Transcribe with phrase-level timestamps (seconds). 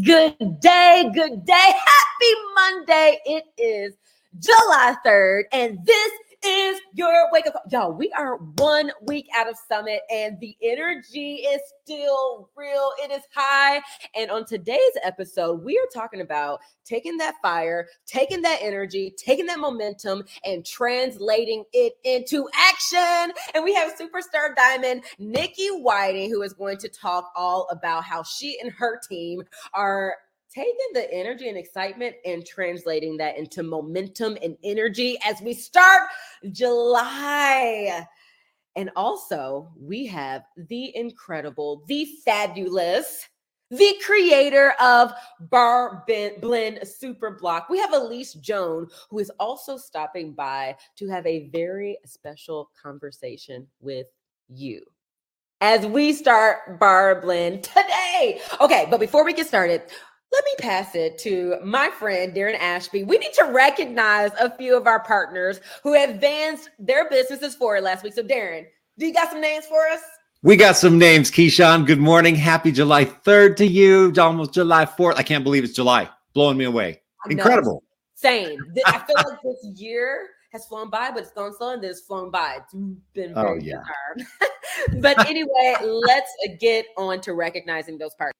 [0.00, 1.52] Good day, good day.
[1.52, 3.20] Happy Monday.
[3.26, 3.92] It is
[4.38, 6.12] July 3rd, and this
[6.44, 7.62] is your wake up.
[7.70, 12.90] Y'all, we are one week out of summit, and the energy is still real.
[13.02, 13.80] It is high.
[14.16, 19.46] And on today's episode, we are talking about taking that fire, taking that energy, taking
[19.46, 23.34] that momentum, and translating it into action.
[23.54, 28.22] And we have superstar diamond Niki Whiting, who is going to talk all about how
[28.22, 29.42] she and her team
[29.74, 30.16] are
[30.52, 36.02] taking the energy and excitement and translating that into momentum and energy as we start
[36.50, 38.06] July.
[38.76, 43.28] And also, we have the incredible, the fabulous,
[43.70, 46.04] the creator of Barre
[46.40, 47.68] Blend Super Block.
[47.70, 53.66] We have Elise Joan, who is also stopping by to have a very special conversation
[53.80, 54.06] with
[54.48, 54.82] you
[55.62, 58.40] as we start Barre Blend today.
[58.60, 59.82] Okay, but before we get started,
[60.32, 63.04] let me pass it to my friend Darren Ashby.
[63.04, 68.02] We need to recognize a few of our partners who advanced their businesses forward last
[68.02, 68.14] week.
[68.14, 68.64] So, Darren,
[68.98, 70.00] do you got some names for us?
[70.42, 71.86] We got some names, Keyshawn.
[71.86, 72.34] Good morning.
[72.34, 74.12] Happy July 3rd to you.
[74.18, 75.14] Almost July 4th.
[75.16, 76.08] I can't believe it's July.
[76.32, 77.02] Blowing me away.
[77.28, 77.82] Incredible.
[78.14, 78.58] Same.
[78.86, 82.00] I feel like this year has flown by, but it's gone slow and then it's
[82.00, 82.58] flown by.
[82.58, 82.74] It's
[83.12, 84.96] been oh, very oh, yeah.
[85.00, 88.32] but anyway, let's get on to recognizing those partners.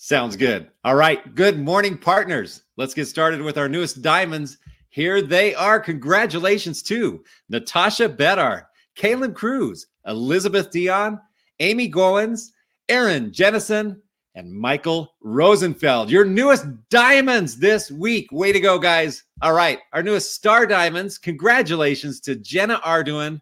[0.00, 0.70] Sounds good.
[0.84, 1.34] All right.
[1.34, 2.62] Good morning, partners.
[2.76, 4.58] Let's get started with our newest diamonds.
[4.90, 5.80] Here they are.
[5.80, 8.62] Congratulations to Natasha Bedard,
[8.96, 11.20] Kaylin Cruz, Elizabeth Dion,
[11.58, 12.50] Amy Goins,
[12.88, 14.00] Aaron Jennison,
[14.36, 16.12] and Michael Rosenfeld.
[16.12, 18.30] Your newest diamonds this week.
[18.30, 19.24] Way to go, guys.
[19.42, 19.80] All right.
[19.92, 21.18] Our newest star diamonds.
[21.18, 23.40] Congratulations to Jenna Arduin,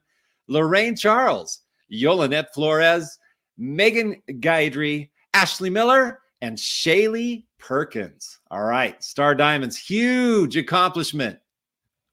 [0.49, 1.61] Lorraine Charles,
[1.93, 3.19] Yolanette Flores,
[3.59, 8.39] Megan Gaidry, Ashley Miller, and Shaylee Perkins.
[8.51, 11.39] All right, Star Diamonds, huge accomplishment.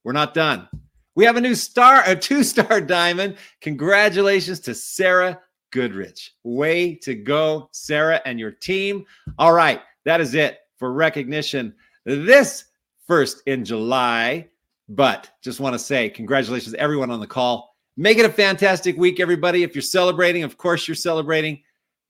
[0.04, 0.68] We're not done.
[1.16, 3.38] We have a new star, a two star diamond.
[3.62, 5.40] Congratulations to Sarah
[5.72, 6.34] Goodrich.
[6.44, 9.06] Way to go, Sarah and your team.
[9.38, 11.74] All right, that is it for recognition
[12.06, 12.66] this
[13.08, 14.50] first in July.
[14.90, 17.76] But just want to say congratulations everyone on the call.
[17.96, 19.64] Make it a fantastic week, everybody.
[19.64, 21.62] If you're celebrating, of course, you're celebrating.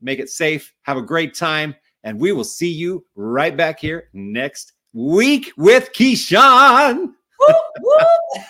[0.01, 0.73] Make it safe.
[0.83, 1.75] Have a great time.
[2.03, 7.13] And we will see you right back here next week with Keyshawn.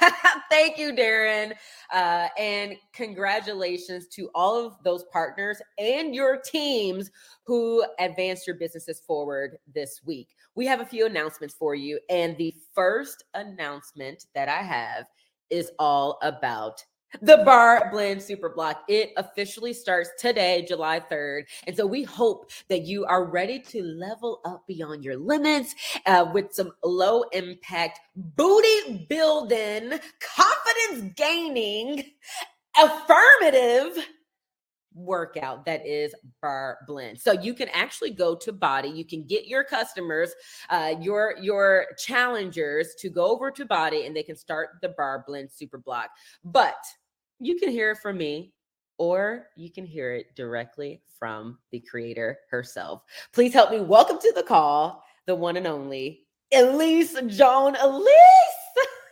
[0.50, 1.53] Thank you, Darren.
[1.92, 7.09] Uh, and congratulations to all of those partners and your teams
[7.46, 10.30] who advanced your businesses forward this week.
[10.56, 12.00] We have a few announcements for you.
[12.09, 15.08] And the first announcement that I have
[15.50, 16.84] is all about
[17.22, 18.84] the Barre Blend Super Block.
[18.88, 21.44] It officially starts today, July 3rd.
[21.68, 25.75] And so we hope that you are ready to level up beyond your limits
[26.06, 32.03] uh, with some low impact, booty building, confidence gaining,
[32.78, 34.03] affirmative
[34.95, 39.47] workout that is Barre Blend so you can actually go to BODi you can get
[39.47, 40.31] your customers
[40.69, 45.24] uh your your challengers to go over to BODi and they can start the Barre
[45.25, 46.12] Blend super block
[46.44, 46.75] but
[47.44, 48.54] you can hear it from me
[48.98, 53.04] or you can hear it directly from the creator herself.
[53.34, 57.76] Please help me welcome to the call the one and only Elise Joan.
[57.76, 58.08] Elise.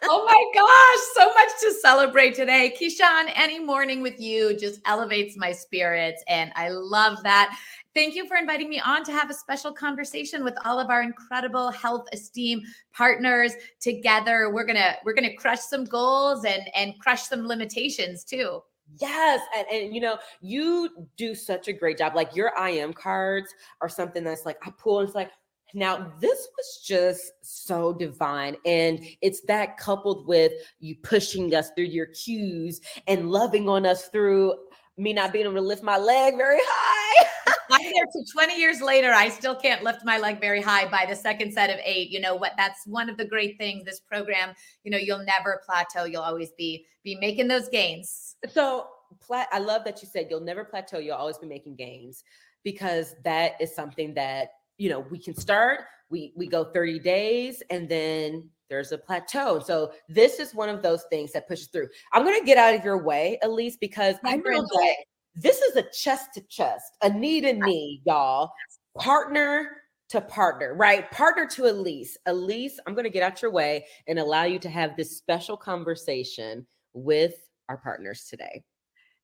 [0.03, 2.75] oh my gosh, so much to celebrate today.
[2.79, 6.23] Keyshawn, any morning with you just elevates my spirits.
[6.27, 7.57] And I love that.
[7.93, 11.03] Thank you for inviting me on to have a special conversation with all of our
[11.03, 12.61] incredible health esteem
[12.93, 14.49] partners together.
[14.53, 18.61] We're going to we're going to crush some goals and and crush some limitations too.
[18.99, 19.41] Yes.
[19.57, 22.13] And, and, you know, you do such a great job.
[22.15, 25.31] Like your IM cards are something that's like, I pull and it's like,
[25.73, 28.57] now this was just so divine.
[28.65, 34.07] And it's that coupled with you pushing us through your cues and loving on us
[34.09, 34.55] through
[34.97, 37.27] me not being able to lift my leg very high.
[37.71, 39.11] I'm there to 20 years later.
[39.13, 42.09] I still can't lift my leg very high by the second set of eight.
[42.09, 42.53] You know what?
[42.57, 43.85] That's one of the great things.
[43.85, 46.03] This program, you know, you'll never plateau.
[46.03, 48.35] You'll always be be making those gains.
[48.51, 48.87] So,
[49.19, 50.99] plat- I love that you said you'll never plateau.
[50.99, 52.23] You'll always be making gains
[52.63, 55.81] because that is something that you know we can start.
[56.09, 59.59] We we go 30 days and then there's a plateau.
[59.59, 61.89] So this is one of those things that pushes through.
[62.13, 64.95] I'm going to get out of your way, Elise, because I know that
[65.35, 68.49] this is a chest to chest, a knee to knee, y'all.
[68.97, 69.77] Partner
[70.09, 71.11] to partner, right?
[71.11, 72.17] Partner to Elise.
[72.25, 75.57] Elise, I'm going to get out your way and allow you to have this special
[75.57, 77.35] conversation with
[77.69, 78.63] our partners today.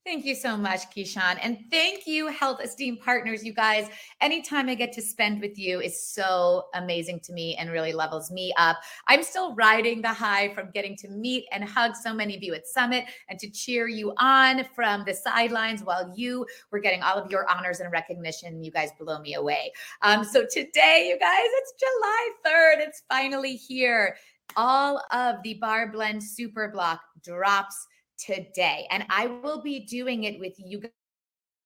[0.07, 1.37] Thank you so much, Keyshawn.
[1.41, 3.43] And thank you, Health Esteem Partners.
[3.43, 3.89] You guys,
[4.21, 8.31] anytime I get to spend with you is so amazing to me and really levels
[8.31, 8.77] me up.
[9.09, 12.53] I'm still riding the high from getting to meet and hug so many of you
[12.53, 17.17] at Summit and to cheer you on from the sidelines while you were getting all
[17.17, 18.63] of your honors and recognition.
[18.63, 19.73] You guys blow me away.
[20.03, 22.87] Um, so today, you guys, it's July 3rd.
[22.87, 24.15] It's finally here.
[24.55, 28.87] All of the Barre Blend Super Block drops today.
[28.91, 30.81] And I will be doing it with you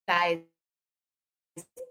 [0.07, 0.39] guys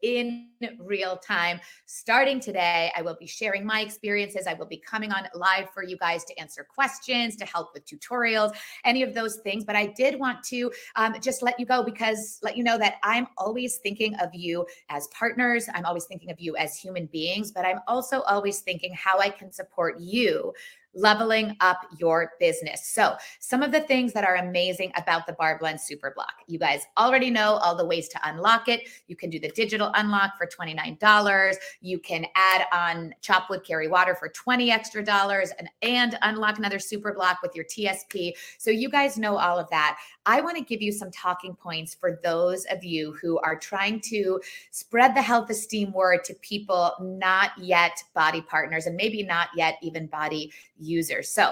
[0.02, 0.48] in
[0.78, 1.60] real time.
[1.86, 4.46] Starting today, I will be sharing my experiences.
[4.46, 7.84] I will be coming on live for you guys to answer questions, to help with
[7.84, 8.54] tutorials,
[8.84, 9.64] any of those things.
[9.64, 12.94] But I did want to um, just let you go because let you know that
[13.02, 15.68] I'm always thinking of you as partners.
[15.74, 19.28] I'm always thinking of you as human beings, but I'm also always thinking how I
[19.28, 20.54] can support you
[20.94, 22.87] leveling up your business.
[22.88, 26.32] So, some of the things that are amazing about the Barre Blend Super Block.
[26.46, 28.88] You guys already know all the ways to unlock it.
[29.06, 31.54] You can do the digital unlock for $29.
[31.81, 36.58] You can add on Chop Wood Carry Water for 20 extra dollars and, and unlock
[36.58, 38.32] another super block with your TSP.
[38.58, 39.98] So, you guys know all of that.
[40.31, 44.00] I want to give you some talking points for those of you who are trying
[44.03, 44.41] to
[44.71, 49.77] spread the health esteem word to people not yet BODi partners and maybe not yet
[49.82, 51.29] even BODi users.
[51.29, 51.50] So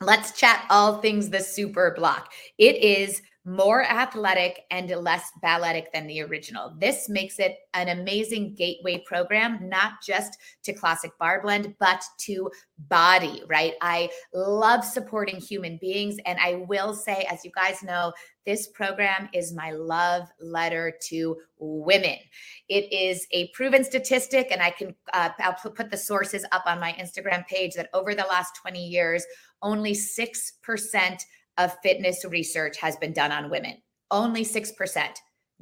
[0.00, 2.32] let's chat all things the super block.
[2.58, 6.74] It is more athletic and less balletic than the original.
[6.78, 12.50] This makes it an amazing gateway program, not just to classic Barre Blend, but to
[12.88, 13.74] BODi, right?
[13.80, 16.16] I love supporting human beings.
[16.26, 18.12] And I will say, as you guys know,
[18.44, 22.16] this program is my love letter to women.
[22.68, 26.80] It is a proven statistic, and I can uh, I'll put the sources up on
[26.80, 29.24] my Instagram page that over the last 20 years,
[29.62, 31.20] only 6%
[31.58, 33.76] of fitness research has been done on women.
[34.10, 35.08] Only 6%.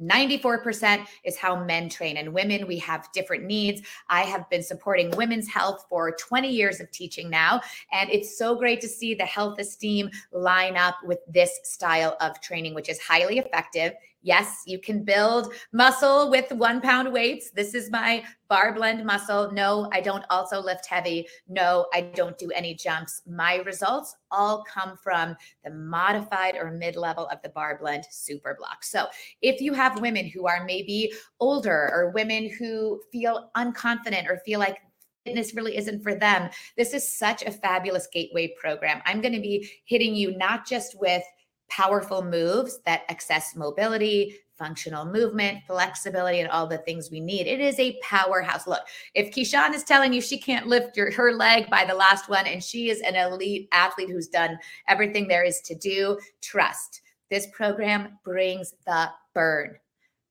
[0.01, 5.11] 94% is how men train and women we have different needs i have been supporting
[5.11, 7.59] women's health for 20 years of teaching now
[7.91, 12.39] and it's so great to see the health esteem line up with this style of
[12.39, 13.91] training which is highly effective
[14.21, 17.51] Yes, you can build muscle with one pound weights.
[17.51, 19.49] This is my Barre Blend muscle.
[19.53, 21.27] No, I don't also lift heavy.
[21.47, 23.21] No, I don't do any jumps.
[23.25, 28.55] My results all come from the modified or mid level of the Barre Blend super
[28.59, 28.83] block.
[28.83, 29.07] So
[29.41, 34.59] if you have women who are maybe older or women who feel unconfident or feel
[34.59, 34.79] like
[35.25, 36.49] fitness really isn't for them.
[36.77, 39.01] This is such a fabulous gateway program.
[39.05, 41.23] I'm going to be hitting you not just with
[41.69, 47.47] powerful moves that access mobility, functional movement, flexibility, and all the things we need.
[47.47, 48.67] It is a powerhouse.
[48.67, 48.81] Look,
[49.15, 52.45] if Keyshawn is telling you she can't lift your, her leg by the last one,
[52.45, 57.01] and she is an elite athlete who's done everything there is to do, trust.
[57.31, 59.75] This program brings the burn,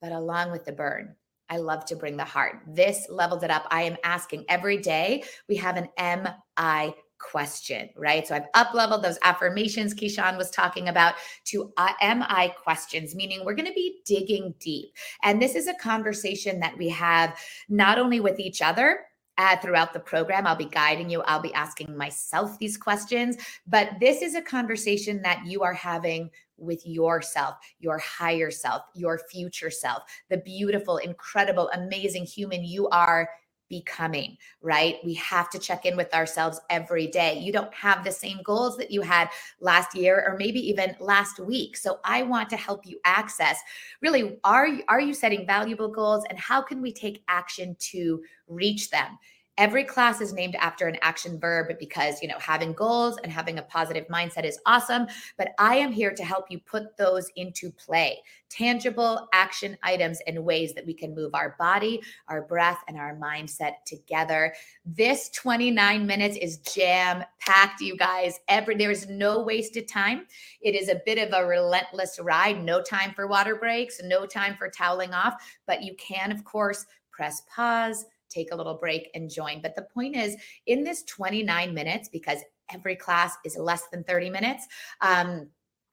[0.02, 1.14] but along with the burn,
[1.48, 2.60] I love to bring the heart.
[2.66, 3.66] This leveled it up.
[3.70, 5.24] I am asking every day.
[5.48, 8.26] We have an MI question, right?
[8.26, 11.14] So I've up leveled those affirmations Keyshawn was talking about
[11.46, 14.88] to uh, MI questions, meaning we're going to be digging deep.
[15.22, 17.38] And this is a conversation that we have
[17.68, 19.00] not only with each other,
[19.38, 20.46] uh, throughout the program.
[20.46, 21.22] I'll be guiding you.
[21.22, 23.36] I'll be asking myself these questions.
[23.66, 29.20] But this is a conversation that you are having with yourself, your higher self, your
[29.30, 33.28] future self, the beautiful, incredible, amazing human you are
[33.68, 34.96] becoming, right?
[35.04, 37.38] We have to check in with ourselves every day.
[37.38, 39.28] You don't have the same goals that you had
[39.60, 41.76] last year or maybe even last week.
[41.76, 43.58] So I want to help you access
[44.00, 48.90] really are are you setting valuable goals and how can we take action to reach
[48.90, 49.18] them?
[49.58, 53.58] Every class is named after an action verb because, you know, having goals and having
[53.58, 55.08] a positive mindset is awesome.
[55.36, 60.44] But I am here to help you put those into play tangible action items and
[60.44, 64.54] ways that we can move our body, our breath, and our mindset together.
[64.86, 68.38] This 29 minutes is jam packed, you guys.
[68.46, 70.26] Every there is no wasted time.
[70.60, 72.62] It is a bit of a relentless ride.
[72.62, 75.34] No time for water breaks, no time for toweling off,
[75.66, 79.60] but you can, of course, press pause take a little break and join.
[79.62, 82.38] But the point is, in this 29 minutes, because
[82.72, 84.66] every class is less than 30 minutes,
[85.00, 85.48] um,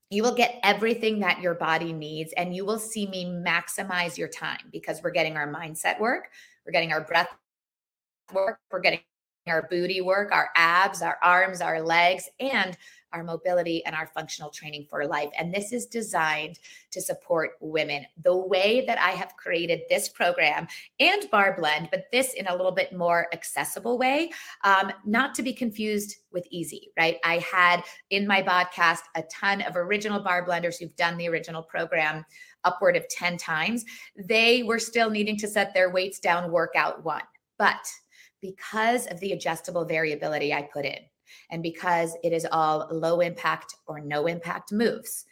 [0.09, 4.27] you will get everything that your body needs and you will see me maximize your
[4.27, 6.29] time because we're getting our mindset work,
[6.65, 7.29] we're getting our breath
[8.33, 8.99] work, we're getting
[9.47, 12.77] our booty work, our abs, our arms, our legs, and
[13.15, 15.29] our mobility, and our functional training for life.
[15.39, 16.59] And this is designed
[16.91, 18.05] to support women.
[18.23, 20.67] The way that I have created this program
[20.99, 24.31] and Barre Blend, but this in a little bit more accessible way,
[24.63, 27.17] um, not to be confused with easy, right?
[27.23, 31.63] I had in my podcast a ton of original bar blenders who've done the original
[31.63, 32.25] program
[32.65, 33.85] upward of 10 times.
[34.17, 37.23] They were still needing to set their weights down workout one.
[37.57, 37.87] But
[38.41, 40.99] because of the adjustable variability I put in,
[41.49, 45.25] and because it is all low impact or no impact moves,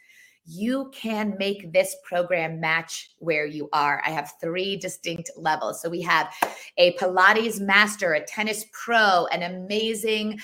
[0.46, 4.02] you can make this program match where you are.
[4.04, 5.80] I have three distinct levels.
[5.80, 6.32] So we have
[6.76, 10.38] a Pilates master, a tennis pro, an amazing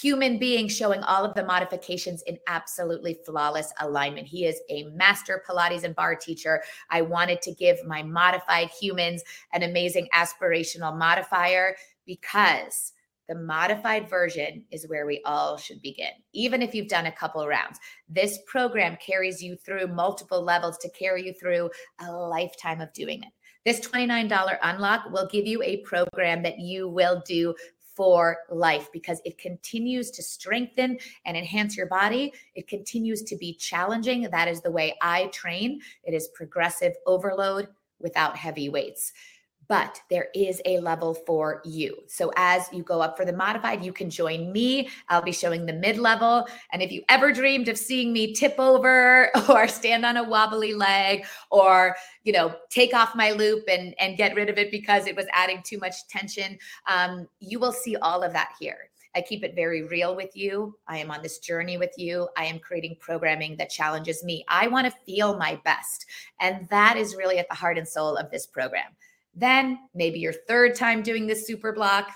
[0.00, 4.26] human being showing all of the modifications in absolutely flawless alignment.
[4.26, 6.62] He is a master Pilates and barre teacher.
[6.90, 9.22] I wanted to give my modified humans
[9.54, 11.74] an amazing aspirational modifier
[12.06, 12.92] because
[13.28, 17.46] the modified version is where we all should begin, even if you've done a couple
[17.46, 17.78] rounds.
[18.08, 21.70] This program carries you through multiple levels to carry you through
[22.00, 23.28] a lifetime of doing it.
[23.64, 27.54] This $29 unlock will give you a program that you will do
[27.94, 32.32] for life because it continues to strengthen and enhance your body.
[32.54, 34.22] It continues to be challenging.
[34.22, 35.80] That is the way I train.
[36.04, 37.68] It is progressive overload
[37.98, 39.12] without heavy weights
[39.68, 41.96] but there is a level for you.
[42.06, 44.88] So as you go up for the modified, you can join me.
[45.08, 46.46] I'll be showing the mid level.
[46.72, 50.72] And if you ever dreamed of seeing me tip over or stand on a wobbly
[50.72, 51.94] leg or,
[52.24, 55.26] you know, take off my loop and, and get rid of it because it was
[55.32, 58.90] adding too much tension, um, you will see all of that here.
[59.14, 60.78] I keep it very real with you.
[60.86, 62.28] I am on this journey with you.
[62.36, 64.44] I am creating programming that challenges me.
[64.48, 66.06] I want to feel my best.
[66.40, 68.94] And that is really at the heart and soul of this program.
[69.34, 72.10] Then, maybe your third time doing this super block,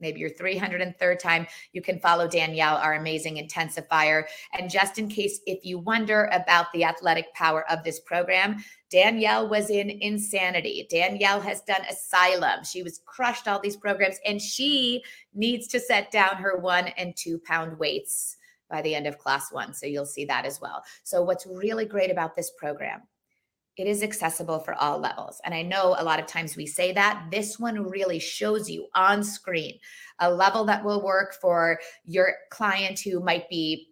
[0.00, 4.24] maybe your 303rd time, you can follow Danielle, our amazing intensifier.
[4.52, 9.48] And just in case if you wonder about the athletic power of this program, Danielle
[9.48, 10.86] was in Insanity.
[10.90, 12.64] Danielle has done Asylum.
[12.64, 15.02] She was crushed all these programs, and she
[15.34, 18.36] needs to set down her one and two pound weights
[18.70, 19.74] by the end of class one.
[19.74, 20.82] So you'll see that as well.
[21.02, 23.02] So, what's really great about this program
[23.78, 25.40] it is accessible for all levels.
[25.44, 27.28] And I know a lot of times we say that.
[27.30, 29.78] This one really shows you on screen
[30.20, 33.88] a level that will work for your client who might be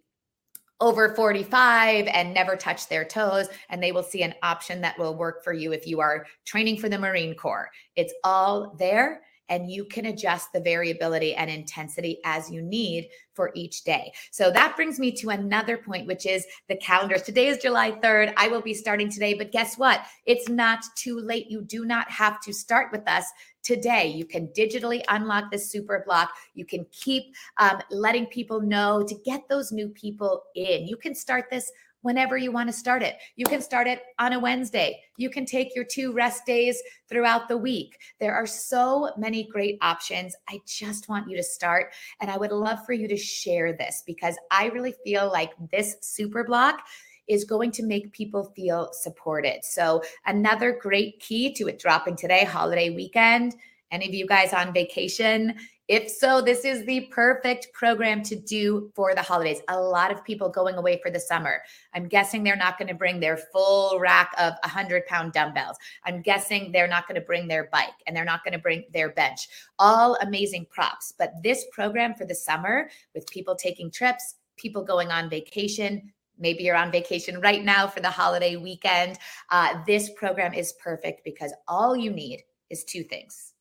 [0.79, 5.15] over 45 and never touch their toes and they will see an option that will
[5.15, 9.71] work for you if you are training for the marine corps it's all there and
[9.71, 14.11] you can adjust the variability and intensity as you need for each day.
[14.31, 17.21] So that brings me to another point, which is the calendars.
[17.21, 18.33] Today is July 3rd.
[18.35, 20.05] I will be starting today, but guess what?
[20.25, 21.49] It's not too late.
[21.49, 23.25] You do not have to start with us
[23.63, 24.07] today.
[24.07, 26.31] You can digitally unlock this super block.
[26.53, 30.87] You can keep um, letting people know to get those new people in.
[30.87, 31.71] You can start this
[32.07, 33.17] whenever you want to start it.
[33.35, 34.97] You can start it on a Wednesday.
[35.17, 37.97] You can take your two rest days throughout the week.
[38.21, 40.33] There are so many great options.
[40.47, 41.93] I just want you to start.
[42.21, 45.97] And I would love for you to share this because I really feel like this
[45.99, 46.79] super block
[47.27, 49.65] is going to make people feel supported.
[49.65, 53.53] So, another great key to it dropping today, holiday weekend.
[53.91, 55.55] Any of you guys on vacation?
[55.87, 59.61] If so, this is the perfect program to do for the holidays.
[59.69, 61.61] A lot of people going away for the summer.
[61.93, 65.77] I'm guessing they're not going to bring their full rack of 100 pound dumbbells.
[66.03, 68.83] I'm guessing they're not going to bring their bike and they're not going to bring
[68.91, 69.47] their bench.
[69.79, 71.13] All amazing props.
[71.17, 76.63] But this program for the summer, with people taking trips, people going on vacation, maybe
[76.63, 79.19] you're on vacation right now for the holiday weekend.
[79.51, 83.53] Uh, this program is perfect because all you need is two things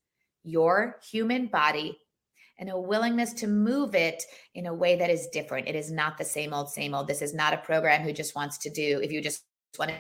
[0.43, 1.99] your human body
[2.59, 4.23] and a willingness to move it
[4.55, 5.69] in a way that is different.
[5.69, 7.07] It is not the same old, same old.
[7.07, 9.45] This is not a program who just wants to do, if you just
[9.79, 9.93] want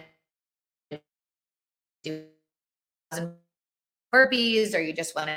[0.90, 1.00] to
[2.02, 2.24] do
[4.14, 5.28] burpees or you just want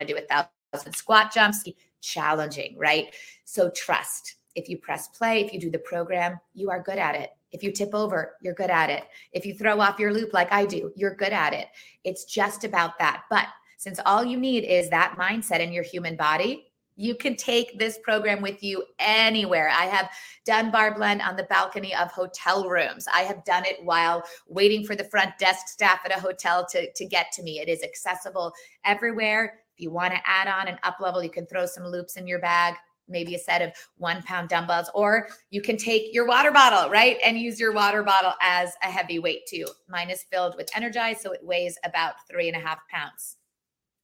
[0.00, 1.68] to do a thousand squat jumps,
[2.00, 3.14] challenging, right?
[3.44, 4.36] So trust.
[4.54, 7.30] If you press play, if you do the program, you are good at it.
[7.50, 9.04] If you tip over, you're good at it.
[9.32, 11.66] If you throw off your loop like I do, you're good at it.
[12.04, 13.24] It's just about that.
[13.30, 16.66] But since all you need is that mindset in your human body,
[16.96, 19.68] you can take this program with you anywhere.
[19.68, 20.10] I have
[20.44, 23.06] done Barre Blend on the balcony of hotel rooms.
[23.12, 26.92] I have done it while waiting for the front desk staff at a hotel to,
[26.92, 27.58] to get to me.
[27.58, 28.52] It is accessible
[28.84, 29.60] everywhere.
[29.76, 32.28] If you want to add on an up level, you can throw some loops in
[32.28, 32.74] your bag,
[33.08, 37.16] maybe a set of one pound dumbbells, or you can take your water bottle, right?
[37.24, 39.66] And use your water bottle as a heavy weight too.
[39.88, 43.38] Mine is filled with Energize, so it weighs about three and a half pounds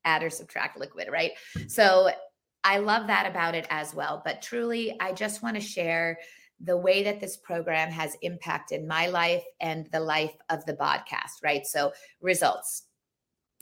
[0.05, 1.33] add or subtract liquid, right?
[1.57, 1.69] Mm-hmm.
[1.69, 2.11] So
[2.65, 4.23] I love that about it as well.
[4.25, 6.19] But truly, I just want to share
[6.63, 11.43] the way that this program has impacted my life and the life of the podcast,
[11.43, 11.67] right?
[11.67, 12.85] So, results.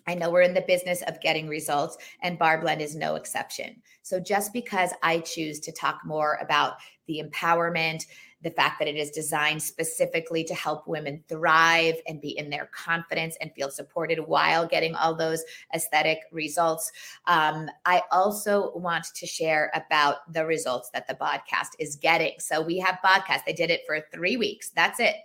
[0.07, 3.83] I know we're in the business of getting results, and Barre Blend is no exception.
[4.03, 8.05] So, just because I choose to talk more about the empowerment,
[8.43, 12.67] the fact that it is designed specifically to help women thrive and be in their
[12.67, 15.43] confidence and feel supported while getting all those
[15.75, 16.93] aesthetic results.
[17.27, 22.35] Um, I also want to share about the results that the podcast is getting.
[22.39, 23.45] So we have podcasts.
[23.47, 24.71] They did it for three weeks.
[24.71, 25.17] That's it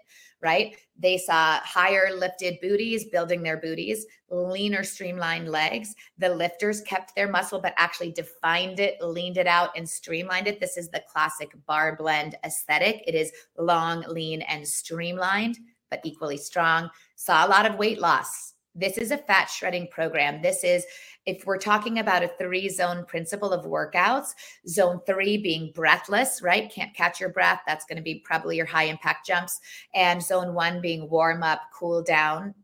[0.44, 0.76] right?
[0.98, 5.96] They saw higher lifted booties, building their booties, leaner, streamlined legs.
[6.18, 10.60] The lifters kept their muscle, but actually defined it, leaned it out, and streamlined it.
[10.60, 13.04] This is the classic Barre Blend aesthetic.
[13.08, 15.58] It is long, lean, and streamlined,
[15.90, 16.90] but equally strong.
[17.16, 18.53] Saw a lot of weight loss.
[18.76, 20.42] This is a fat shredding program.
[20.42, 20.86] This is
[21.26, 24.34] if we're talking about a three zone principle of workouts,
[24.68, 26.72] zone three being breathless, right?
[26.72, 27.62] Can't catch your breath.
[27.68, 29.60] That's going to be probably your high impact jumps.
[29.94, 32.56] And zone one being warm up, cool down.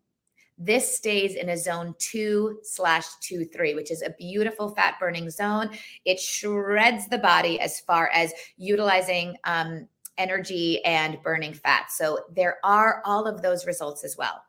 [0.57, 5.29] This stays in a zone two slash two, three, which is a beautiful fat burning
[5.29, 5.69] zone.
[6.03, 9.87] It shreds the body as far as utilizing um,
[10.17, 11.91] energy and burning fat.
[11.91, 14.43] So there are all of those results as well.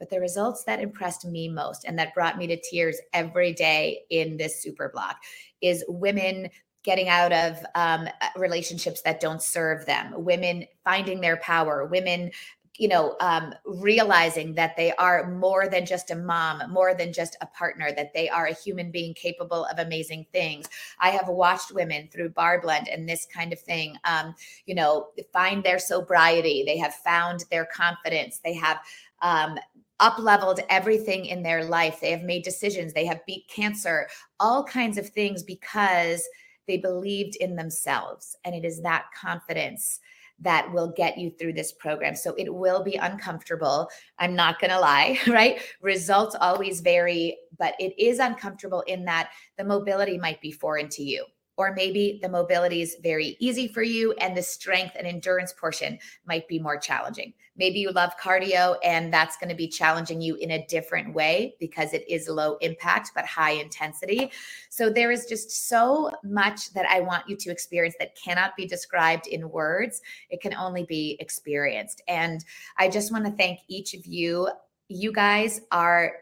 [0.00, 4.00] But the results that impressed me most and that brought me to tears every day
[4.10, 5.18] in this super block
[5.60, 6.50] is women
[6.82, 12.32] getting out of um, relationships that don't serve them, women finding their power, women
[12.80, 17.36] you know um, realizing that they are more than just a mom more than just
[17.42, 20.66] a partner that they are a human being capable of amazing things.
[20.98, 25.08] I have watched women through Barre Blend and this kind of thing um, you know
[25.32, 28.78] find their sobriety they have found their confidence they have
[29.20, 29.58] um,
[30.00, 32.00] up leveled everything in their life.
[32.00, 36.26] They have made decisions, they have beat cancer, all kinds of things because
[36.66, 38.36] they believed in themselves.
[38.44, 40.00] And it is that confidence
[40.42, 42.16] that will get you through this program.
[42.16, 43.88] So it will be uncomfortable.
[44.18, 45.60] I'm not going to lie, right?
[45.82, 51.02] Results always vary, but it is uncomfortable in that the mobility might be foreign to
[51.02, 51.26] you
[51.60, 55.98] or maybe the mobility is very easy for you and the strength and endurance portion
[56.24, 57.34] might be more challenging.
[57.54, 61.56] Maybe you love cardio and that's going to be challenging you in a different way
[61.60, 64.32] because it is low impact but high intensity.
[64.70, 68.66] So there is just so much that I want you to experience that cannot be
[68.66, 70.00] described in words.
[70.30, 72.00] It can only be experienced.
[72.08, 72.42] And
[72.78, 74.48] I just want to thank each of you.
[74.88, 76.14] You guys are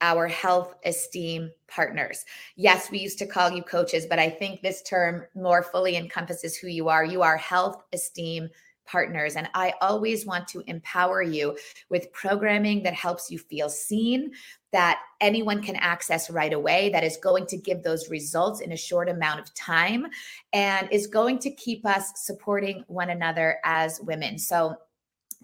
[0.00, 2.24] our health esteem partners.
[2.56, 6.56] Yes, we used to call you coaches, but I think this term more fully encompasses
[6.56, 7.04] who you are.
[7.04, 8.50] You are health esteem
[8.86, 9.36] partners.
[9.36, 11.56] And I always want to empower you
[11.90, 14.32] with programming that helps you feel seen,
[14.72, 18.76] that anyone can access right away, that is going to give those results in a
[18.76, 20.06] short amount of time,
[20.52, 24.38] and is going to keep us supporting one another as women.
[24.38, 24.76] So,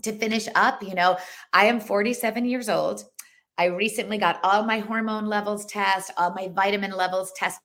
[0.02, 1.16] to finish up, you know,
[1.52, 3.04] I am 47 years old.
[3.58, 7.60] I recently got all my hormone levels tested, all my vitamin levels tested,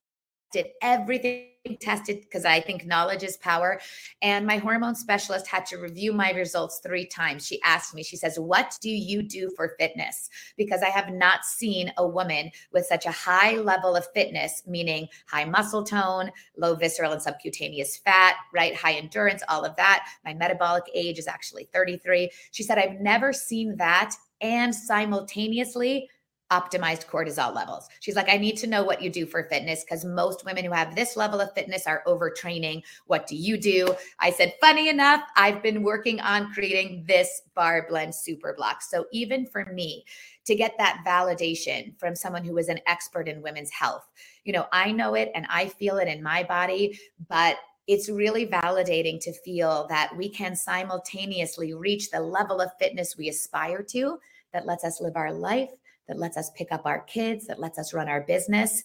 [0.82, 1.48] everything
[1.80, 3.80] tested because I think knowledge is power.
[4.22, 7.46] And my hormone specialist had to review my results three times.
[7.46, 10.30] She asked me, she says, What do you do for fitness?
[10.58, 15.08] Because I have not seen a woman with such a high level of fitness, meaning
[15.28, 18.76] high muscle tone, low visceral and subcutaneous fat, right?
[18.76, 20.08] High endurance, all of that.
[20.24, 22.30] My metabolic age is actually 33.
[22.52, 26.10] She said, I've never seen that and simultaneously
[26.52, 27.90] optimized cortisol levels.
[28.00, 30.72] She's like, I need to know what you do for fitness because most women who
[30.72, 32.84] have this level of fitness are overtraining.
[33.06, 33.94] What do you do?
[34.20, 38.82] I said, funny enough, I've been working on creating this Barre Blend super block.
[38.82, 40.06] So even for me,
[40.46, 44.08] to get that validation from someone who is an expert in women's health,
[44.46, 46.98] you know, I know it and I feel it in my body,
[47.28, 53.18] but it's really validating to feel that we can simultaneously reach the level of fitness
[53.18, 54.20] we aspire to
[54.54, 55.72] that lets us live our life,
[56.08, 58.84] that lets us pick up our kids, that lets us run our business,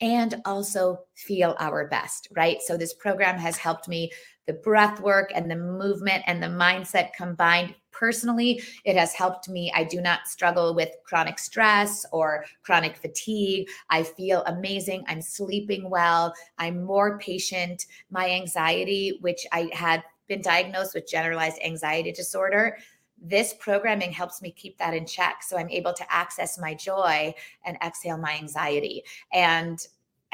[0.00, 2.60] and also feel our best, right?
[2.62, 4.10] So, this program has helped me
[4.46, 8.62] the breath work and the movement and the mindset combined personally.
[8.84, 9.72] It has helped me.
[9.74, 13.68] I do not struggle with chronic stress or chronic fatigue.
[13.90, 15.04] I feel amazing.
[15.06, 16.34] I'm sleeping well.
[16.58, 17.86] I'm more patient.
[18.10, 22.76] My anxiety which i had been diagnosed with generalized anxiety disorder
[23.20, 27.32] this programming helps me keep that in check so i'm able to access my joy
[27.64, 29.02] and exhale my anxiety.
[29.32, 29.78] And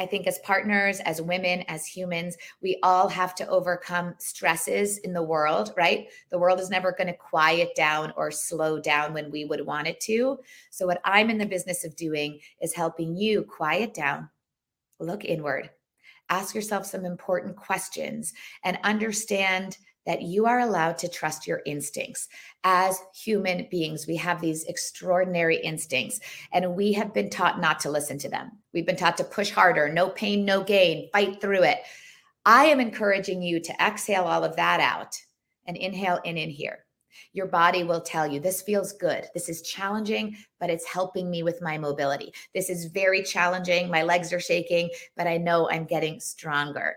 [0.00, 5.12] I think as partners, as women, as humans, we all have to overcome stresses in
[5.12, 6.08] the world, right?
[6.30, 9.88] The world is never going to quiet down or slow down when we would want
[9.88, 10.38] it to.
[10.70, 14.30] So, what I'm in the business of doing is helping you quiet down,
[15.00, 15.68] look inward,
[16.30, 18.32] ask yourself some important questions,
[18.64, 19.76] and understand
[20.10, 22.28] that you are allowed to trust your instincts.
[22.64, 26.18] As human beings, we have these extraordinary instincts,
[26.52, 28.50] and we have been taught not to listen to them.
[28.74, 31.78] We've been taught to push harder, no pain, no gain, fight through it.
[32.44, 35.16] I am encouraging you to exhale all of that out
[35.66, 36.86] and inhale in in here.
[37.32, 39.28] Your body will tell you this feels good.
[39.32, 42.34] This is challenging, but it's helping me with my mobility.
[42.52, 43.88] This is very challenging.
[43.88, 46.96] My legs are shaking, but I know I'm getting stronger.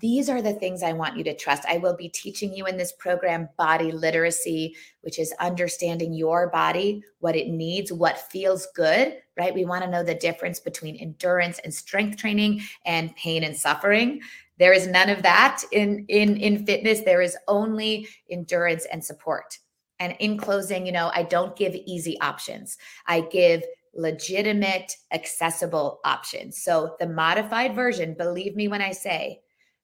[0.00, 1.64] These are the things I want you to trust.
[1.68, 7.04] I will be teaching you in this program body literacy, which is understanding your body,
[7.20, 9.54] what it needs, what feels good, right?
[9.54, 14.22] We want to know the difference between endurance and strength training and pain and suffering.
[14.58, 17.02] There is none of that in in in fitness.
[17.02, 19.58] There is only endurance and support.
[20.00, 22.76] And in closing, you know, I don't give easy options.
[23.06, 23.62] I give
[23.94, 26.62] legitimate, accessible options.
[26.62, 29.40] So the modified version, believe me when I say,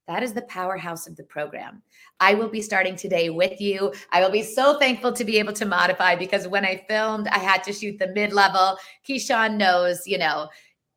[0.09, 1.83] that is the powerhouse of the program.
[2.19, 3.93] I will be starting today with you.
[4.11, 7.39] I will be so thankful to be able to modify because when I filmed, I
[7.39, 8.77] had to shoot the mid level.
[9.09, 10.49] Keyshawn knows, you know,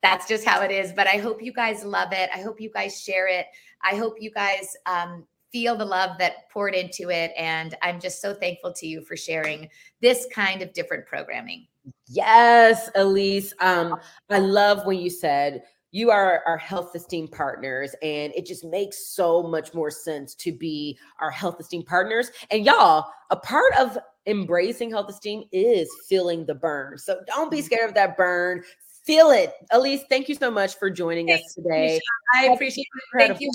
[0.01, 0.91] that's just how it is.
[0.91, 2.29] But I hope you guys love it.
[2.33, 3.45] I hope you guys share it.
[3.83, 7.31] I hope you guys um, feel the love that poured into it.
[7.37, 9.69] And I'm just so thankful to you for sharing
[10.01, 11.67] this kind of different programming.
[12.07, 13.53] Yes, Elise.
[13.59, 15.63] Um, I love when you said
[15.95, 20.51] you are our health esteem partners, and it just makes so much more sense to
[20.51, 22.31] be our health esteem partners.
[22.51, 26.97] And y'all, a part of embracing health esteem is feeling the burn.
[26.97, 27.65] So don't be mm-hmm.
[27.65, 28.63] scared of that burn
[29.05, 29.53] feel it.
[29.71, 32.01] Elise, thank you so much for joining us today.
[32.33, 33.27] I appreciate it.
[33.27, 33.51] Thank you,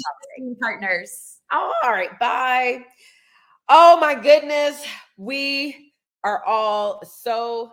[0.63, 1.41] partners.
[1.51, 2.87] All right, bye.
[3.69, 4.83] Oh my goodness,
[5.19, 5.93] we
[6.25, 7.73] are all so.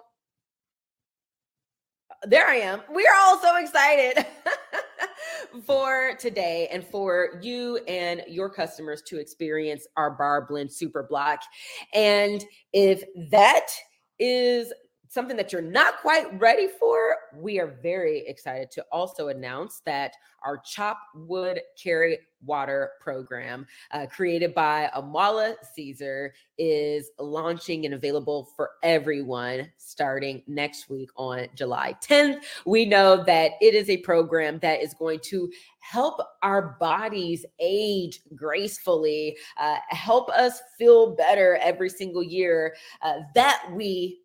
[2.26, 2.82] There I am.
[2.94, 4.26] We are all so excited
[5.66, 11.42] for today and for you and your customers to experience our Barre Blend Super Block.
[11.94, 13.68] And if that
[14.20, 14.74] is
[15.10, 20.14] something that you're not quite ready for, we are very excited to also announce that
[20.44, 28.50] our Chop Wood Carry Water program, uh, created by Amoila Cesar, is launching and available
[28.56, 32.42] for everyone starting next week on July 10th.
[32.66, 38.22] We know that it is a program that is going to help our bodies age
[38.36, 44.20] gracefully, uh, help us feel better every single year uh, that we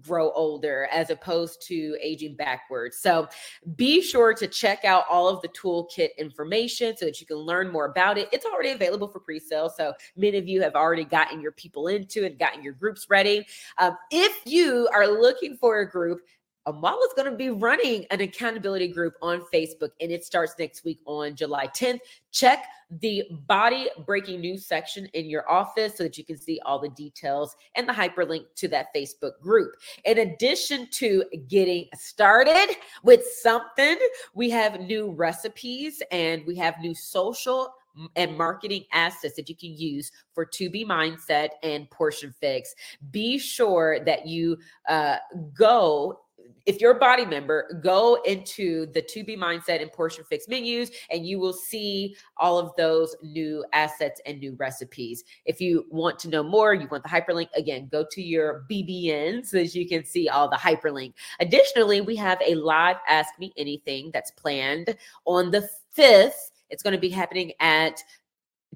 [0.00, 2.98] grow older as opposed to aging backwards.
[2.98, 3.28] So
[3.76, 7.70] be sure to check out all of the toolkit information so that you can learn
[7.70, 8.28] more about it.
[8.32, 9.72] It's already available for pre-sale.
[9.74, 13.46] So many of you have already gotten your people into and gotten your groups ready.
[13.78, 16.20] Um, if you are looking for a group,
[16.68, 20.84] Amoila is going to be running an accountability group on Facebook, and it starts next
[20.84, 22.00] week on July 10th.
[22.30, 26.78] Check the BODi breaking news section in your office so that you can see all
[26.78, 29.72] the details and the hyperlink to that Facebook group.
[30.04, 33.96] In addition to getting started with something,
[34.34, 37.72] we have new recipes and we have new social
[38.16, 42.74] and marketing assets that you can use for 2B Mindset and portion fix
[43.10, 44.56] be sure that you
[44.88, 45.16] uh,
[45.52, 46.20] go
[46.68, 51.26] if you're a BODi member, go into the 2B Mindset and portion fix menus and
[51.26, 55.24] you will see all of those new assets and new recipes.
[55.46, 59.46] If you want to know more, you want the hyperlink, again, go to your BBN
[59.46, 61.14] so that you can see all the hyperlink.
[61.40, 66.50] Additionally, we have a live Ask Me Anything that's planned on the 5th.
[66.68, 68.04] It's going to be happening at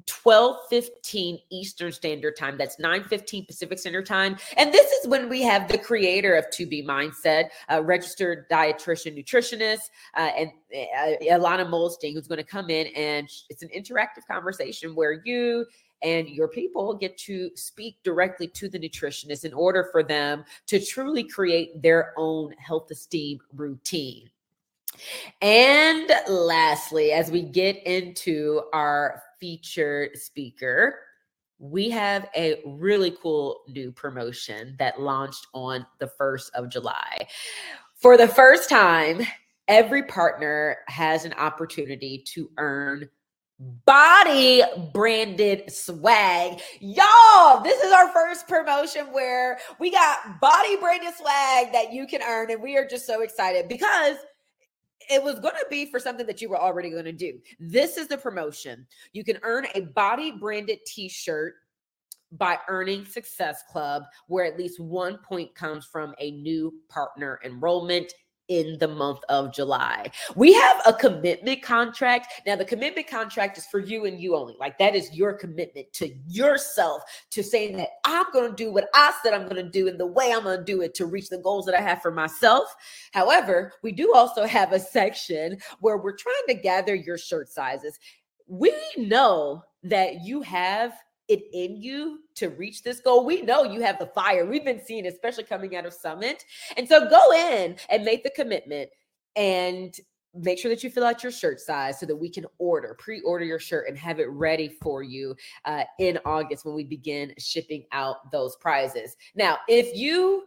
[0.07, 2.57] 12:15 Eastern Standard Time.
[2.57, 4.37] That's 9:15 Pacific Standard Time.
[4.57, 9.91] And this is when we have the creator of 2B Mindset, a registered dietitian nutritionist,
[10.17, 14.95] uh, and uh, Ilana Muhlstein, who's going to come in and it's an interactive conversation
[14.95, 15.67] where you
[16.03, 20.85] and your people get to speak directly to the nutritionist in order for them to
[20.85, 24.29] truly create their own health esteem routine.
[25.41, 31.01] And lastly, as we get into our featured speaker,
[31.59, 37.27] we have a really cool new promotion that launched on the 1st of July.
[37.97, 39.23] For the first time,
[39.67, 43.09] every partner has an opportunity to earn
[43.85, 46.61] BODi branded swag.
[46.81, 52.23] Y'all, this is our first promotion where we got BODi branded swag that you can
[52.23, 52.53] earn.
[52.53, 54.17] And we are just so excited because
[55.11, 57.39] it was going to be for something that you were already going to do.
[57.59, 58.87] This is the promotion.
[59.13, 61.55] You can earn a BODi branded t shirt
[62.33, 68.13] by earning Success Club, where at least one point comes from a new partner enrollment
[68.49, 70.11] in the month of July.
[70.35, 72.43] We have a commitment contract.
[72.47, 74.55] Now, the commitment contract is for you and you only.
[74.59, 78.89] Like that is your commitment to yourself to saying that I'm going to do what
[78.95, 81.07] I said I'm going to do and the way I'm going to do it to
[81.07, 82.75] reach the goals that I have for myself.
[83.13, 87.99] However, we do also have a section where we're trying to gather your shirt sizes.
[88.49, 90.93] We know that you have
[91.33, 93.25] it in you to reach this goal.
[93.25, 94.47] We know you have the fire.
[94.47, 96.45] We've been seeing, especially coming out of Summit.
[96.77, 98.91] And so go in and make the commitment
[99.37, 99.95] and
[100.35, 103.21] make sure that you fill out your shirt size so that we can order, pre
[103.21, 107.35] order your shirt and have it ready for you uh, in August when we begin
[107.39, 109.17] shipping out those prizes.
[109.35, 110.45] Now, if you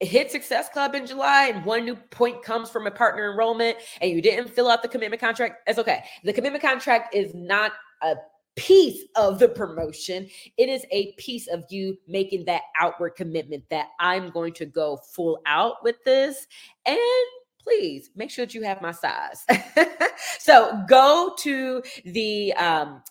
[0.00, 4.10] hit Success Club in July and one new point comes from a partner enrollment and
[4.10, 6.04] you didn't fill out the commitment contract, that's okay.
[6.24, 8.16] The commitment contract is not a
[8.56, 10.28] piece of the promotion.
[10.56, 14.96] It is a piece of you making that outward commitment that I'm going to go
[14.96, 16.46] full out with this.
[16.86, 16.98] And
[17.58, 19.44] please make sure that you have my size.
[20.38, 23.02] so go to the um,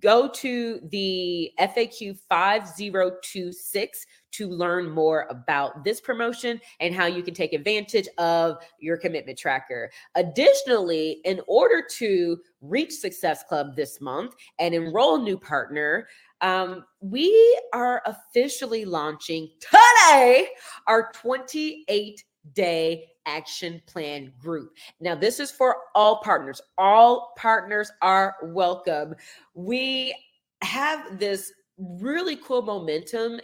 [0.00, 7.34] go to the FAQ 5026 to learn more about this promotion and how you can
[7.34, 9.90] take advantage of your commitment tracker.
[10.14, 16.08] Additionally, in order to reach Success Club this month and enroll a new partner,
[16.42, 20.48] um, we are officially launching today
[20.86, 22.22] our 28
[22.54, 24.76] day action plan group.
[25.00, 26.60] Now, this is for all partners.
[26.78, 29.14] All partners are welcome.
[29.54, 30.14] We
[30.62, 33.40] have this really cool momentum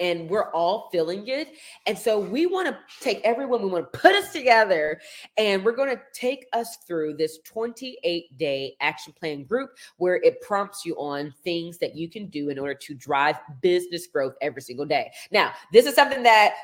[0.00, 1.54] and we're all feeling it.
[1.86, 5.00] And so we want to take everyone, we want to put us together,
[5.36, 10.40] and we're going to take us through this 28 day action plan group where it
[10.40, 14.62] prompts you on things that you can do in order to drive business growth every
[14.62, 15.10] single day.
[15.32, 16.54] Now, this is something that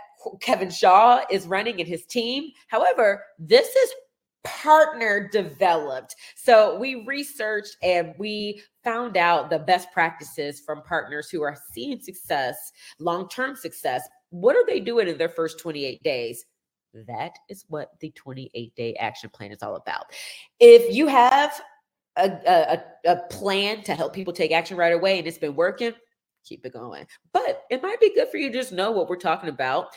[0.41, 2.51] Kevin Shaw is running in his team.
[2.69, 3.91] However, this is
[4.45, 6.15] partner developed.
[6.37, 12.01] So we researched and we found out the best practices from partners who are seeing
[12.01, 14.07] success, long term success.
[14.31, 16.45] What are they doing in their first 28 days?
[17.09, 20.05] That is what the 28 day action plan is all about.
[20.61, 21.61] If you have
[22.17, 25.95] a, a, a plan to help people take action right away and it's been working,
[26.45, 27.07] keep it going.
[27.33, 29.89] But it might be good for you to just know what we're talking about.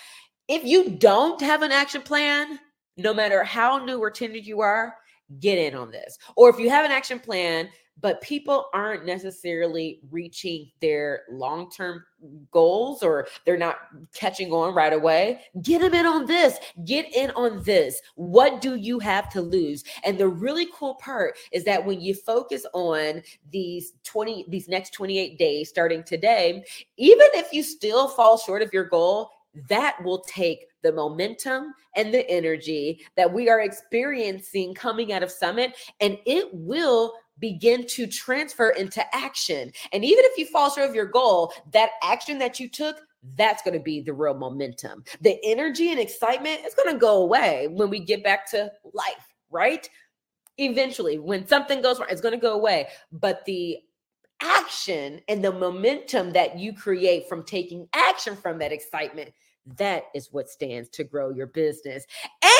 [0.47, 2.59] If you don't have an action plan,
[2.97, 4.95] no matter how new or tenured you are,
[5.39, 6.17] get in on this.
[6.35, 7.69] Or if you have an action plan,
[8.01, 12.03] but people aren't necessarily reaching their long term
[12.51, 13.77] goals or they're not
[14.13, 16.57] catching on right away, get them in on this.
[16.85, 18.01] Get in on this.
[18.15, 19.83] What do you have to lose?
[20.03, 24.93] And the really cool part is that when you focus on these 20, these next
[24.93, 26.63] 28 days starting today,
[26.97, 29.31] even if you still fall short of your goal,
[29.69, 35.31] that will take the momentum and the energy that we are experiencing coming out of
[35.31, 39.71] Summit, and it will begin to transfer into action.
[39.91, 42.97] And even if you fall short of your goal, that action that you took,
[43.35, 45.03] that's going to be the real momentum.
[45.21, 49.33] The energy and excitement is going to go away when we get back to life,
[49.49, 49.89] right?
[50.57, 52.87] Eventually, when something goes wrong, it's going to go away.
[53.11, 53.77] But the
[54.41, 59.33] action and the momentum that you create from taking action from that excitement
[59.75, 62.05] that is what stands to grow your business.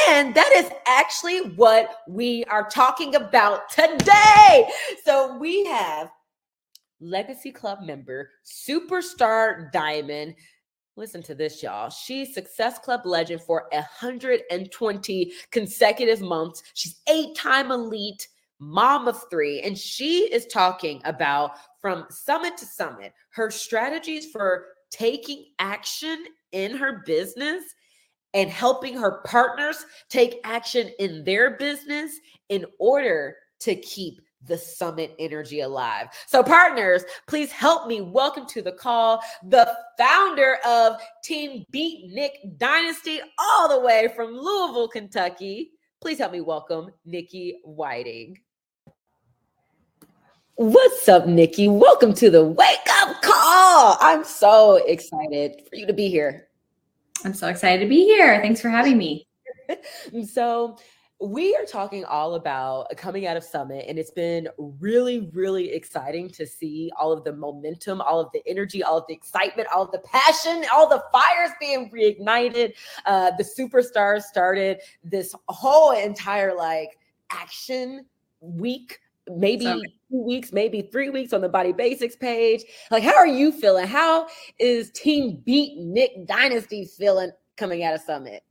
[0.10, 4.70] And that is actually what we are talking about today.
[5.04, 6.10] So we have
[7.00, 10.36] Legacy Club member, Superstar Diamond.
[10.96, 11.89] Listen to this, y'all.
[11.89, 16.63] She's Success Club legend for 120 consecutive months.
[16.74, 18.28] She's eight time elite,
[18.60, 24.65] mom of three, and she is talking about from summit to summit her strategies for
[24.89, 27.63] taking action in her business
[28.33, 32.12] and helping her partners take action in their business
[32.49, 36.07] in order to keep the summit energy alive.
[36.27, 42.38] So, partners, please help me welcome to the call the founder of Team Beat Nick
[42.57, 45.71] Dynasty, all the way from Louisville, Kentucky.
[46.01, 48.38] Please help me welcome Niki Whiting.
[50.60, 51.70] What's up, Niki?
[51.70, 53.96] Welcome to the wake up call.
[54.00, 56.48] I'm so excited for you to be here.
[57.24, 58.41] I'm so excited to be here.
[58.41, 59.28] Thanks for having me.
[60.28, 60.76] so,
[61.22, 66.28] we are talking all about coming out of Summit, and it's been really, really exciting
[66.30, 69.84] to see all of the momentum, all of the energy, all of the excitement, all
[69.84, 72.74] of the passion, all the fires being reignited.
[73.06, 76.98] Uh, the superstars started this whole entire like
[77.30, 78.08] action
[78.41, 78.98] week
[79.30, 82.63] maybe so, two weeks, maybe three weeks on the Body Basics page.
[82.92, 83.88] Like, how are you feeling?
[83.88, 84.28] How
[84.60, 88.44] is Team Beat Nick Dynasty feeling coming out of Summit?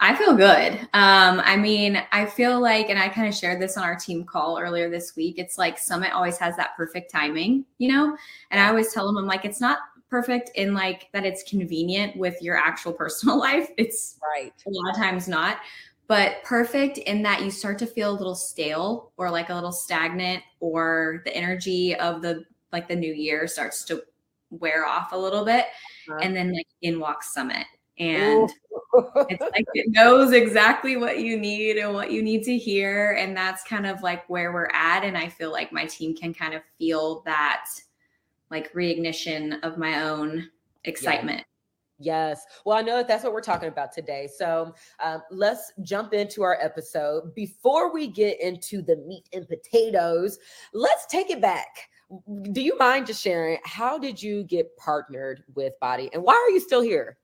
[0.00, 0.74] I feel good.
[0.92, 4.24] Um, I mean, I feel like, and I kind of shared this on our team
[4.24, 5.38] call earlier this week.
[5.38, 8.16] It's like Summit always has that perfect timing, you know?
[8.50, 9.78] And I always tell them, I'm like, it's not
[10.10, 13.70] perfect in like that it's convenient with your actual personal life.
[13.78, 14.52] It's right.
[14.66, 15.58] A lot of times not,
[16.06, 19.72] but perfect in that you start to feel a little stale or like a little
[19.72, 24.02] stagnant or the energy of the like the new year starts to
[24.50, 25.66] wear off a little bit.
[26.08, 26.18] Uh-huh.
[26.20, 27.66] And then like in walks Summit
[27.98, 28.50] and
[29.28, 33.36] it's like it knows exactly what you need and what you need to hear and
[33.36, 36.54] that's kind of like where we're at and i feel like my team can kind
[36.54, 37.66] of feel that
[38.50, 40.48] like reignition of my own
[40.84, 41.44] excitement.
[41.98, 42.44] Yes.
[42.64, 44.28] Well, I know that that's what we're talking about today.
[44.36, 47.34] So um, let's jump into our episode.
[47.34, 50.38] Before we get into the meat and potatoes,
[50.72, 51.88] let's take it back.
[52.52, 56.52] Do you mind just sharing how did you get partnered with BODi and why are
[56.52, 57.16] you still here?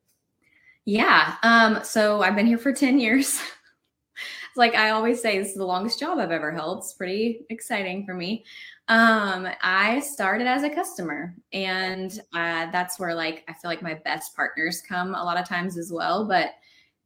[0.84, 1.34] Yeah.
[1.42, 3.40] Um, so I've been here for 10 years.
[4.48, 6.78] it's like I always say, this is the longest job I've ever held.
[6.78, 8.44] It's pretty exciting for me.
[8.90, 13.94] Um, I started as a customer, and uh, that's where like I feel like my
[13.94, 16.26] best partners come a lot of times as well.
[16.26, 16.50] But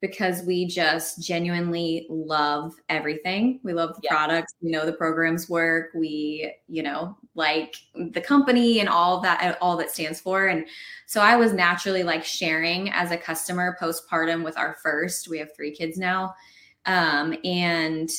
[0.00, 3.58] because we just genuinely love everything.
[3.62, 4.10] We love the yeah.
[4.10, 4.52] products.
[4.60, 5.92] We know the programs work.
[5.94, 10.48] We, you know, like the company and all that, all that stands for.
[10.48, 10.66] And
[11.06, 15.28] so I was naturally like sharing as a customer postpartum with our first.
[15.28, 16.34] We have three kids now.
[16.84, 18.10] Um, and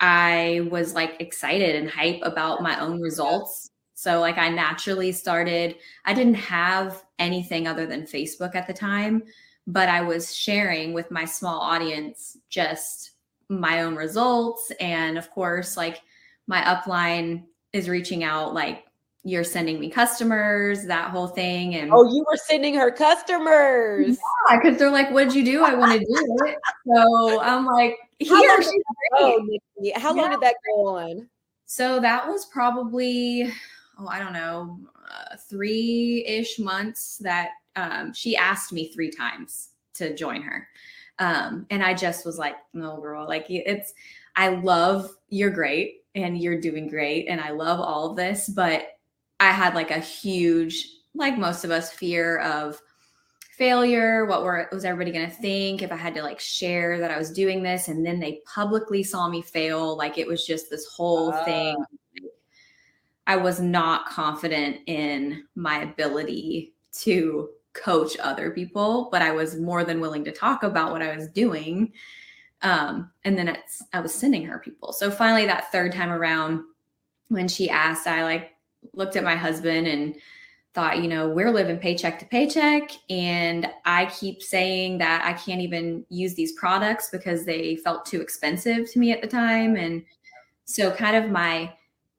[0.00, 3.70] I was like excited and hype about my own results.
[3.94, 9.22] So like I naturally started, I didn't have anything other than Facebook at the time
[9.66, 13.12] but I was sharing with my small audience just
[13.48, 14.72] my own results.
[14.80, 16.02] And of course, like
[16.46, 18.84] my upline is reaching out, like,
[19.22, 21.74] you're sending me customers, that whole thing.
[21.74, 24.18] And oh, you were sending her customers.
[24.48, 25.64] Yeah, because they're like, What did you do?
[25.64, 26.56] I want to do it.
[26.86, 31.28] So I'm like, Here, How, long, go, How long did that go on?
[31.66, 33.52] So that was probably,
[33.98, 39.68] oh, I don't know, uh, three ish months that um, she asked me three times
[39.94, 40.66] to join her.
[41.18, 43.92] Um, and I just was like, no, girl, like it's,
[44.34, 47.28] I love you're great and you're doing great.
[47.28, 48.48] And I love all of this.
[48.48, 48.88] But
[49.40, 52.80] I had like a huge, like most of us, fear of
[53.56, 54.26] failure.
[54.26, 57.18] What were, was everybody going to think if I had to like share that I
[57.18, 57.88] was doing this?
[57.88, 59.96] And then they publicly saw me fail.
[59.96, 61.44] Like it was just this whole uh.
[61.44, 61.76] thing.
[63.26, 69.84] I was not confident in my ability to coach other people, but I was more
[69.84, 71.92] than willing to talk about what I was doing.
[72.62, 74.92] Um, and then it's I was sending her people.
[74.92, 76.64] So finally, that third time around,
[77.28, 78.50] when she asked, I like
[78.94, 80.16] looked at my husband and
[80.72, 82.90] thought, you know, we're living paycheck to paycheck.
[83.08, 88.20] And I keep saying that I can't even use these products because they felt too
[88.20, 89.76] expensive to me at the time.
[89.76, 90.04] And
[90.64, 91.72] so, kind of my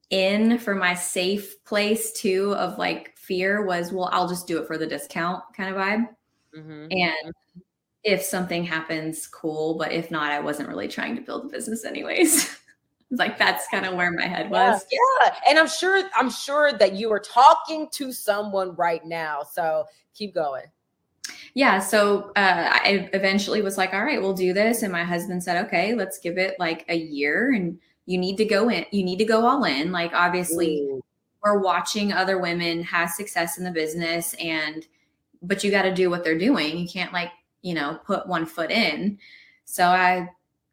[0.09, 4.67] in for my safe place too of like fear was, well, I'll just do it
[4.67, 6.05] for the discount kind of vibe.
[6.57, 6.87] Mm-hmm.
[6.91, 7.33] And
[8.03, 9.77] if something happens, cool.
[9.77, 12.57] But if not, I wasn't really trying to build a business anyways.
[13.11, 14.85] like that's kind of where my head was.
[14.91, 15.35] Yeah, yeah.
[15.49, 19.43] And I'm sure, I'm sure that you are talking to someone right now.
[19.43, 20.63] So keep going.
[21.53, 21.79] Yeah.
[21.79, 24.83] So uh, I eventually was like, all right, we'll do this.
[24.83, 28.45] And my husband said, okay, let's give it like a year and you need to
[28.45, 29.91] go in, you need to go all in.
[29.91, 31.01] Like obviously Ooh.
[31.43, 34.87] we're watching other women have success in the business and
[35.41, 36.77] but you got to do what they're doing.
[36.77, 39.17] You can't like, you know, put one foot in.
[39.65, 40.29] So I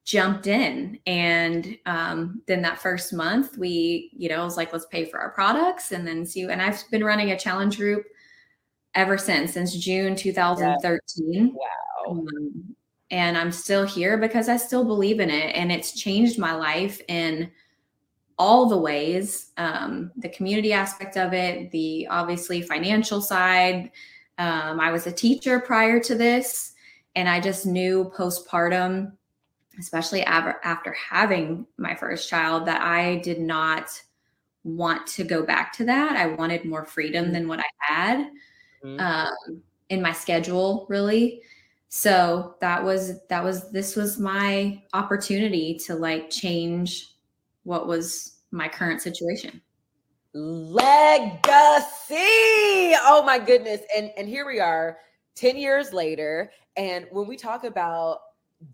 [0.08, 5.04] jumped in and um, then that first month we you know was like let's pay
[5.04, 8.06] for our products and then see and i've been running a challenge group
[8.94, 11.66] ever since since june 2013 wow
[12.08, 12.74] um,
[13.10, 15.54] and I'm still here because I still believe in it.
[15.54, 17.50] And it's changed my life in
[18.38, 23.90] all the ways um, the community aspect of it, the obviously financial side.
[24.36, 26.74] Um, I was a teacher prior to this,
[27.16, 29.12] and I just knew postpartum,
[29.78, 33.90] especially after having my first child, that I did not
[34.64, 36.16] want to go back to that.
[36.16, 37.32] I wanted more freedom mm-hmm.
[37.34, 38.30] than what I had
[38.84, 39.00] mm-hmm.
[39.00, 41.42] um, in my schedule, really
[41.88, 47.14] so that was that was this was my opportunity to like change
[47.64, 49.60] what was my current situation
[50.34, 51.46] legacy
[53.06, 54.98] oh my goodness and and here we are
[55.34, 58.18] 10 years later and when we talk about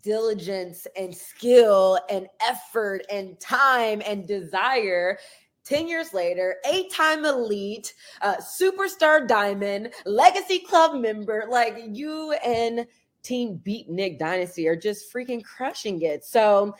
[0.01, 5.17] diligence and skill and effort and time and desire
[5.63, 12.85] 10 years later, eight time elite, uh, superstar diamond, legacy club member, like you and
[13.23, 16.23] Team Beat Nick Dynasty are just freaking crushing it.
[16.23, 16.75] So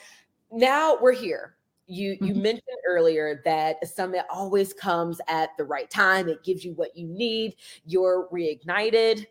[0.51, 1.55] now we're here.
[1.87, 2.41] You you Mhm.
[2.41, 6.29] mentioned earlier that a summit always comes at the right time.
[6.29, 7.55] It gives you what you need.
[7.85, 9.25] You're reignited.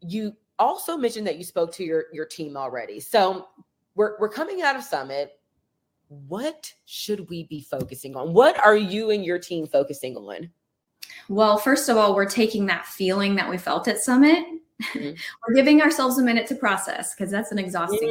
[0.00, 3.00] You also mentioned that you spoke to your your team already.
[3.00, 3.48] So
[3.94, 5.38] we're we're coming out of summit.
[6.08, 8.32] What should we be focusing on?
[8.32, 10.50] What are you and your team focusing on?
[11.28, 14.44] Well, first of all, we're taking that feeling that we felt at Summit.
[14.92, 15.18] Mhm.
[15.48, 18.08] we're giving ourselves a minute to process because that's an exhausting.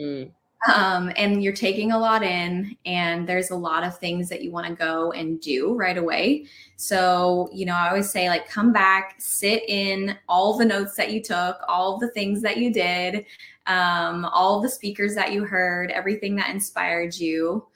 [0.00, 0.32] Mm,
[0.74, 4.50] um, and you're taking a lot in and there's a lot of things that you
[4.50, 6.46] want to go and do right away.
[6.76, 11.12] So you know i always say like come back sit in all the notes that
[11.12, 13.24] you took all the things that you did
[13.66, 17.66] um, all the speakers that you heard everything that inspired you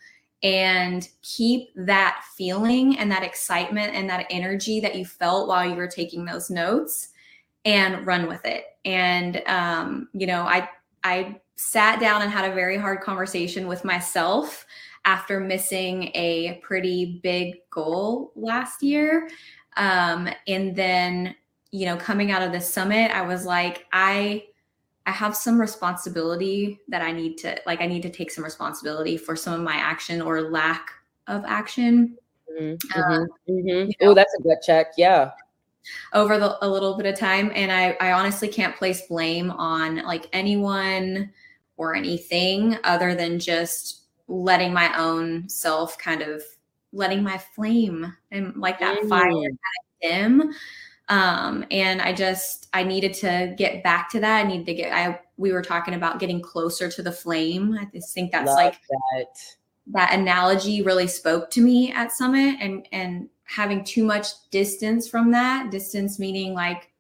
[0.43, 5.77] and keep that feeling and that excitement and that energy that you felt while you
[5.77, 7.11] were taking those notes
[7.65, 8.65] and run with it.
[8.85, 10.69] And um, you know i
[11.05, 14.67] i sat down and had a very hard conversation with myself
[15.05, 19.29] after missing a pretty big goal last year.
[19.77, 21.35] Um, and then,
[21.71, 24.45] you know, coming out of the summit, I was like, I
[25.07, 29.17] I have some responsibility that I need to like I need to take some responsibility
[29.17, 30.91] for some of my action or lack
[31.27, 32.17] of action
[32.61, 33.27] mhm, mhm.
[33.49, 34.93] you Oh, that's a gut check.
[34.97, 35.33] Yeah.
[36.13, 39.97] over the, a little bit of time and I, I honestly can't place blame on
[40.05, 41.31] like anyone
[41.77, 46.43] or anything other than just letting my own self kind of
[46.93, 49.43] letting my flame and like that fire Mm.
[49.43, 49.59] kind of
[50.03, 50.53] dim
[51.09, 54.93] um and i just i needed to get back to that i needed to get
[54.93, 58.57] i we were talking about getting closer to the flame i just think that's Love
[58.57, 58.79] like
[59.15, 59.27] that.
[59.89, 65.31] that analogy really spoke to me at summit and and having too much distance from
[65.33, 66.92] that distance meaning like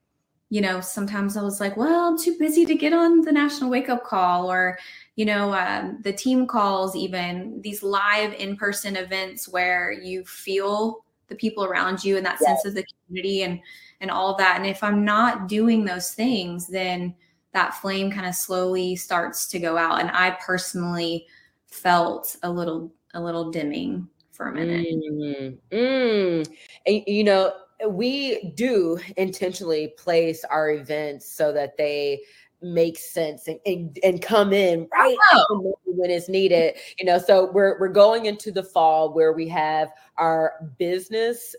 [0.53, 3.71] you know sometimes i was like well i'm too busy to get on the national
[3.71, 4.79] wake up call or
[5.17, 11.35] you know um, the team calls even these live in-person events where you feel the
[11.35, 13.61] people around you and that sense of the community and
[14.03, 17.15] and all that and if i'm not doing those things then
[17.55, 21.27] that flame kind of slowly starts to go out and i personally
[21.67, 24.87] felt a little a little dimming for a minute.
[24.87, 26.49] Mm, mm.
[26.87, 27.53] And, you know,
[27.89, 32.21] we do intentionally place our events so that they
[32.61, 35.75] make sense and, and, and come in right Oh.
[35.85, 36.77] when it's needed.
[36.99, 41.57] You know, so we're we're going into the fall where we have our business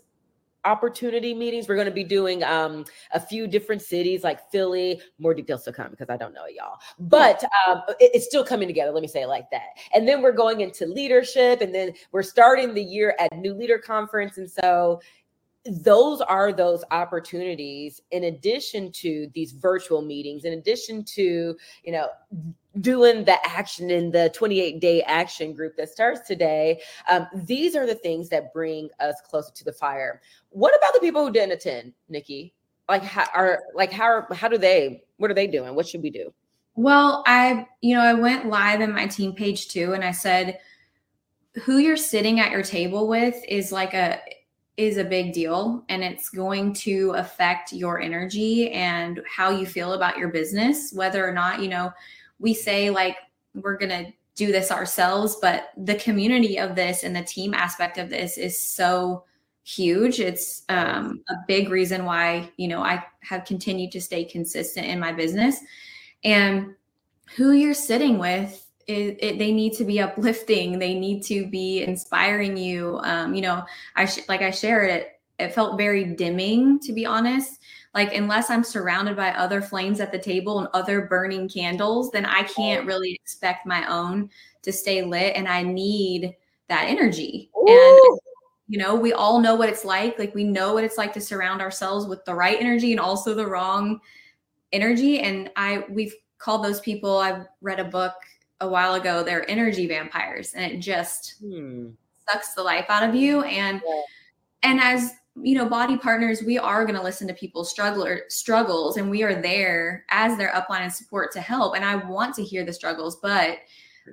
[0.66, 1.68] opportunity meetings.
[1.68, 4.98] We're going to be doing um, a few different cities like Philly.
[5.18, 8.66] More details to come because I don't know y'all, but um, it- it's still coming
[8.66, 8.90] together.
[8.90, 9.76] Let me say it like that.
[9.94, 13.78] And then we're going into leadership, and then we're starting the year at New Leader
[13.78, 15.02] Conference, and so
[15.66, 22.08] those are those opportunities in addition to these virtual meetings in addition to you know
[22.80, 27.86] doing the action in the 28 day action group that starts today um, these are
[27.86, 30.20] the things that bring us closer to the fire.
[30.50, 32.52] What about the people who didn't attend Niki?
[32.88, 35.74] Like how are like how how do they what are they doing?
[35.74, 36.32] What should we do?
[36.76, 40.58] Well, I, you know, I went live in my team page too, and I said,
[41.62, 44.20] who you're sitting at your table with is like a
[44.76, 49.92] is a big deal and it's going to affect your energy and how you feel
[49.92, 51.92] about your business whether or not you know
[52.40, 53.16] we say like
[53.54, 57.98] we're going to do this ourselves but the community of this and the team aspect
[57.98, 59.24] of this is so
[59.64, 60.20] huge.
[60.20, 65.00] It's um, a big reason why you know i have continued to stay consistent in
[65.00, 65.58] my business.
[66.22, 66.74] And
[67.36, 70.78] who you're sitting with it, it, they need to be uplifting.
[70.78, 72.98] They need to be inspiring you.
[73.02, 73.64] Um, you know
[73.96, 77.60] i sh- like i shared it it felt very dimming to be honest.
[77.94, 82.26] Like unless i'm surrounded by other flames at the table and other burning candles then
[82.26, 84.30] i can't really expect my own
[84.62, 86.34] to stay lit and i need
[86.68, 87.50] that energy.
[87.54, 88.18] And
[88.66, 90.18] you know we all know what it's like.
[90.18, 93.34] Like we know what it's like to surround ourselves with the right energy and also
[93.34, 94.00] the wrong
[94.72, 95.20] energy.
[95.20, 97.18] And i we've called those people.
[97.18, 98.14] I've read a book
[98.64, 101.90] a while ago they're energy vampires and it just Hmm.
[102.28, 104.02] sucks the life out of you and Yeah.
[104.62, 105.12] and as
[105.42, 109.22] you know BODi partners we are going to listen to people's struggler struggles and we
[109.22, 112.72] are there as their upline and support to help and i want to hear the
[112.72, 113.58] struggles but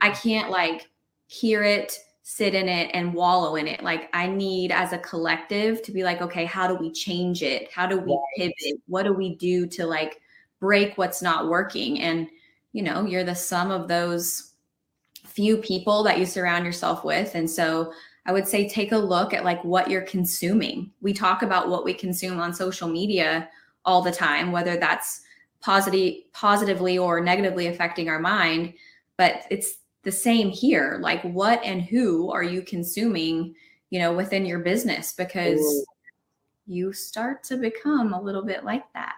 [0.01, 0.87] i can't like
[1.27, 3.83] hear it sit in it and wallow in it.
[3.83, 7.71] Like i need as a collective to be like okay how do we change it?
[7.71, 8.81] How do we pivot?
[8.87, 10.21] What do we do to like
[10.59, 11.99] break what's not working?
[12.01, 12.29] And
[12.73, 14.53] you know you're the sum of those
[15.25, 17.35] few people that you surround yourself with.
[17.35, 17.93] And so
[18.27, 20.91] i would say take a look at like what you're consuming.
[21.01, 23.49] We talk about what we consume on social media
[23.83, 25.21] all the time whether that's
[25.59, 28.73] positive positively or negatively affecting our mind
[29.17, 30.97] but it's the same here.
[31.01, 33.55] Like what and who are you consuming
[33.89, 35.13] you know within your business?
[35.13, 35.85] Because
[36.67, 39.15] you start to become a little bit like that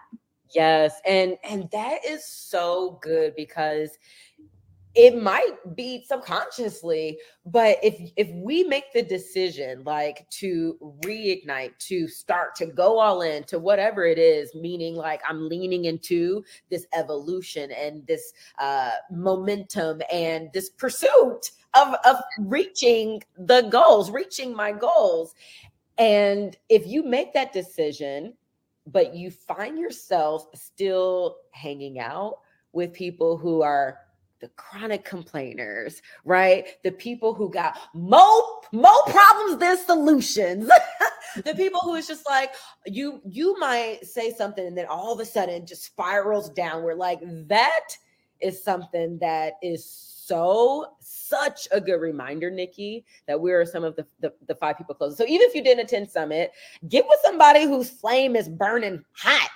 [0.54, 3.97] yes and and that is so good because
[4.95, 12.08] it might be subconsciously but if if we make the decision like to reignite to
[12.08, 16.86] start to go all in to whatever it is meaning like i'm leaning into this
[16.93, 24.72] evolution and this uh momentum and this pursuit of of reaching the goals reaching my
[24.72, 25.34] goals
[25.97, 28.34] and if you make that decision
[28.88, 32.39] but you find yourself still hanging out
[32.73, 33.99] with people who are
[34.39, 36.67] the chronic complainers, right?
[36.84, 40.69] The people who got more more problems than solutions.
[41.45, 42.51] the people who is just like
[42.86, 47.19] you you might say something and then all of a sudden just spirals downward like
[47.47, 47.95] that
[48.41, 53.95] is something that is so such a good reminder Niki that we are some of
[53.95, 56.51] the, the, the five people closest so even if you didn't attend summit
[56.89, 59.49] get with somebody whose flame is burning hot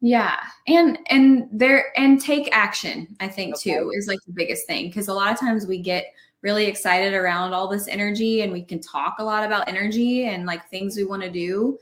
[0.00, 0.40] yeah.
[0.66, 3.74] And and there and take action, I think okay.
[3.74, 4.86] too, is like the biggest thing.
[4.86, 6.06] Because a lot of times we get
[6.42, 10.46] really excited around all this energy and we can talk a lot about energy and
[10.46, 11.78] like things we want to do.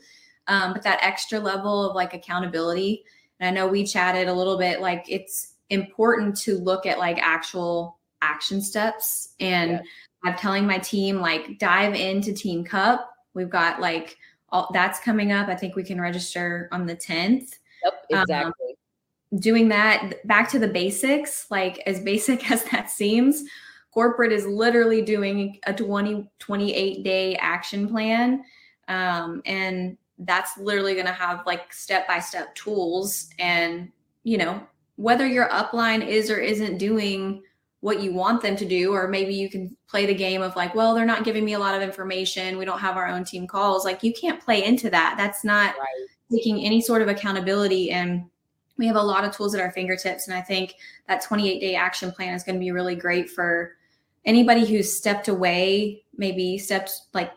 [0.47, 3.05] Um, but that extra level of like accountability.
[3.39, 7.19] And I know we chatted a little bit, like it's important to look at like
[7.21, 9.35] actual action steps.
[9.39, 9.81] And yeah.
[10.23, 13.13] I'm telling my team, like, dive into Team Cup.
[13.33, 14.17] We've got like
[14.51, 15.47] all that's coming up.
[15.47, 17.53] I think we can register on the 10th.
[17.83, 18.67] Yep, um, exactly.
[18.69, 23.43] Um, doing that back to the basics, like as basic as that seems,
[23.91, 28.43] corporate is literally doing a 20, 28 day action plan.
[28.87, 33.29] Um, and that's literally going to have like step by step tools.
[33.39, 33.91] And,
[34.23, 34.61] you know,
[34.95, 37.43] whether your upline is or isn't doing
[37.81, 40.75] what you want them to do, or maybe you can play the game of like,
[40.75, 42.57] well, they're not giving me a lot of information.
[42.57, 43.85] We don't have our own team calls.
[43.85, 45.15] Like, you can't play into that.
[45.17, 48.25] That's not right taking any sort of accountability and
[48.77, 50.75] we have a lot of tools at our fingertips and i think
[51.07, 53.75] that 28 day action plan is going to be really great for
[54.25, 57.31] anybody who's stepped away maybe stepped like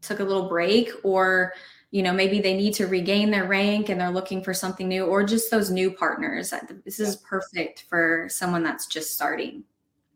[0.00, 1.52] took a little break or
[1.90, 5.06] you know maybe they need to regain their rank and they're looking for something new
[5.06, 6.52] or just those new partners.
[6.84, 9.64] This is perfect for someone that's just starting.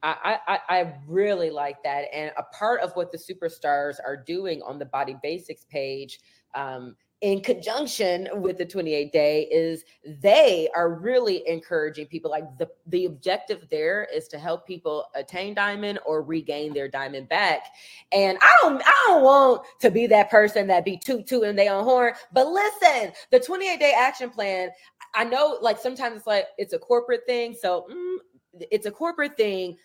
[0.04, 2.06] I, I, I really like that.
[2.12, 6.18] And a part of what the superstars are doing on the BODi basics page
[6.54, 9.84] um, in conjunction with the 28 day is
[10.20, 15.54] they are really encouraging people like the the objective there is to help people attain
[15.54, 17.68] diamond or regain their diamond back.
[18.10, 21.58] And i don't i don't want to be that person that be toot toot and
[21.58, 24.70] they on horn but listen the 28 day action plan
[25.14, 28.16] i know like sometimes it's like it's a corporate thing so mm,
[28.70, 29.76] it's a corporate thing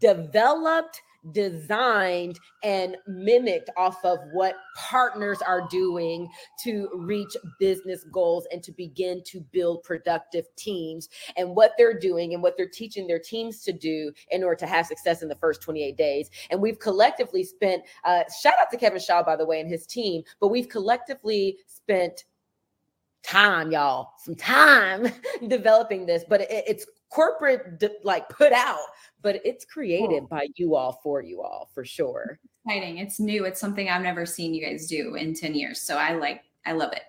[0.00, 1.02] developed
[1.32, 6.28] designed and mimicked off of what partners are doing
[6.64, 12.34] to reach business goals and to begin to build productive teams and what they're doing
[12.34, 15.36] and what they're teaching their teams to do in order to have success in the
[15.36, 16.30] first 28 days.
[16.50, 19.86] And we've collectively spent, uh, shout out to Kevin Shaw, by the way, and his
[19.86, 22.24] team, but we've collectively spent
[23.22, 25.08] time, y'all, some time
[25.48, 28.78] developing this, but it, it's corporate like put out
[29.22, 30.28] but it's created cool.
[30.28, 32.38] by you all for you all for sure.
[32.64, 32.98] Exciting.
[32.98, 33.44] It's new.
[33.44, 36.72] It's something i've never seen you guys do in 10 years so i like i
[36.72, 37.02] love it.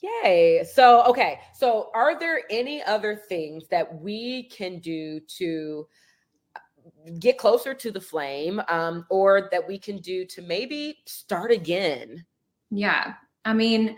[0.00, 0.64] Yay.
[0.70, 1.40] So okay.
[1.54, 5.86] So are there any other things that we can do to
[6.54, 6.60] uh,
[7.18, 12.24] get closer to the flame um, or that we can do to maybe start again?
[12.70, 13.14] Yeah.
[13.44, 13.96] I mean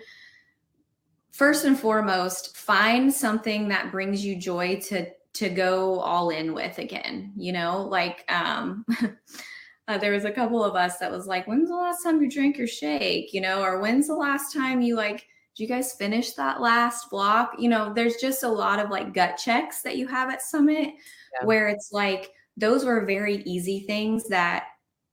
[1.33, 5.07] first and foremost find something that brings you joy to
[5.37, 8.85] to go all in with again you know like um
[9.89, 12.31] uh, there was a couple of us that was like when's the last time you
[12.31, 15.93] drank your shake you know or when's the last time you like did you guys
[15.93, 19.99] finish that last block you know there's just a lot of like gut checks that
[19.99, 21.45] you have at summit yeah.
[21.45, 24.69] where it's like those were very easy things that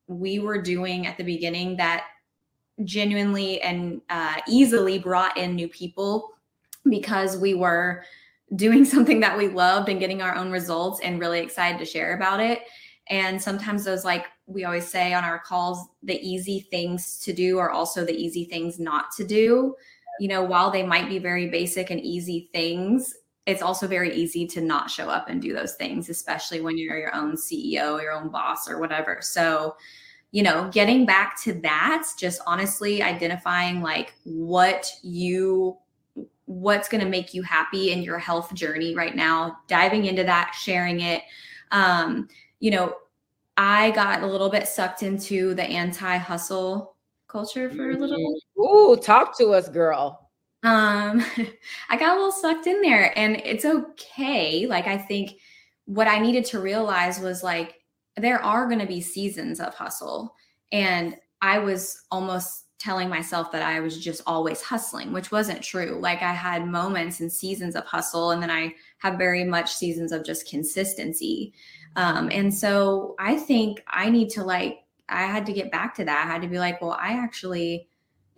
[0.08, 2.06] we were doing at the beginning that
[2.86, 6.32] genuinely and uh, easily brought in new people
[6.90, 8.04] because we were
[8.56, 12.16] doing something that we loved and getting our own results and really excited to share
[12.16, 12.62] about it.
[13.10, 17.60] And sometimes those, like we always say on our calls, the easy things to do
[17.60, 19.76] are also the easy things not to do.
[20.20, 23.14] You know, while they might be very basic and easy things,
[23.46, 26.98] it's also very easy to not show up and do those things, especially when you're
[26.98, 29.18] your own CEO, your own boss, or whatever.
[29.22, 29.76] So,
[30.32, 35.78] you know, getting back to that, just honestly identifying like what you
[36.46, 40.54] what's going to make you happy in your health journey right now, diving into that,
[40.60, 41.24] sharing it.
[41.72, 42.28] Um,
[42.60, 42.96] you know,
[43.58, 46.96] I got a little bit sucked into the anti hustle
[47.28, 48.64] culture for a little bit.
[48.64, 50.30] Ooh, talk to us, girl.
[50.64, 51.24] Um,
[51.90, 54.66] I got a little sucked in there and it's okay.
[54.66, 55.34] Like, I think
[55.86, 57.76] what I needed to realize was like,
[58.18, 60.36] there are going to be seasons of hustle.
[60.72, 66.00] And I was almost telling myself that I was just always hustling, which wasn't true.
[66.02, 70.12] Like I had moments and seasons of hustle, and then I have very much seasons
[70.12, 71.54] of just consistency.
[71.96, 76.06] Um, and so I think I need to like, I had to get back to
[76.06, 76.26] that.
[76.26, 77.88] I had to be like, well, I actually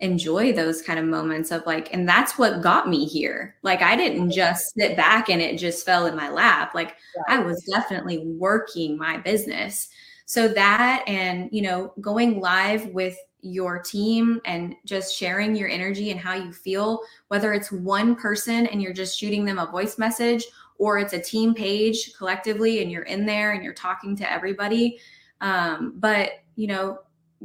[0.00, 3.56] enjoy those kind of moments of like, and that's what got me here.
[3.62, 6.74] Like I didn't just sit back and it just fell in my lap.
[6.74, 6.96] Like
[7.28, 9.88] I was definitely working my business.
[10.26, 16.10] So that and, you know, going live with your team and just sharing your energy
[16.10, 19.98] and how you feel, whether it's one person and you're just shooting them a voice
[19.98, 20.44] message
[20.78, 24.98] or it's a team page collectively and you're in there and you're talking to everybody.
[25.40, 26.98] Um, but, you know,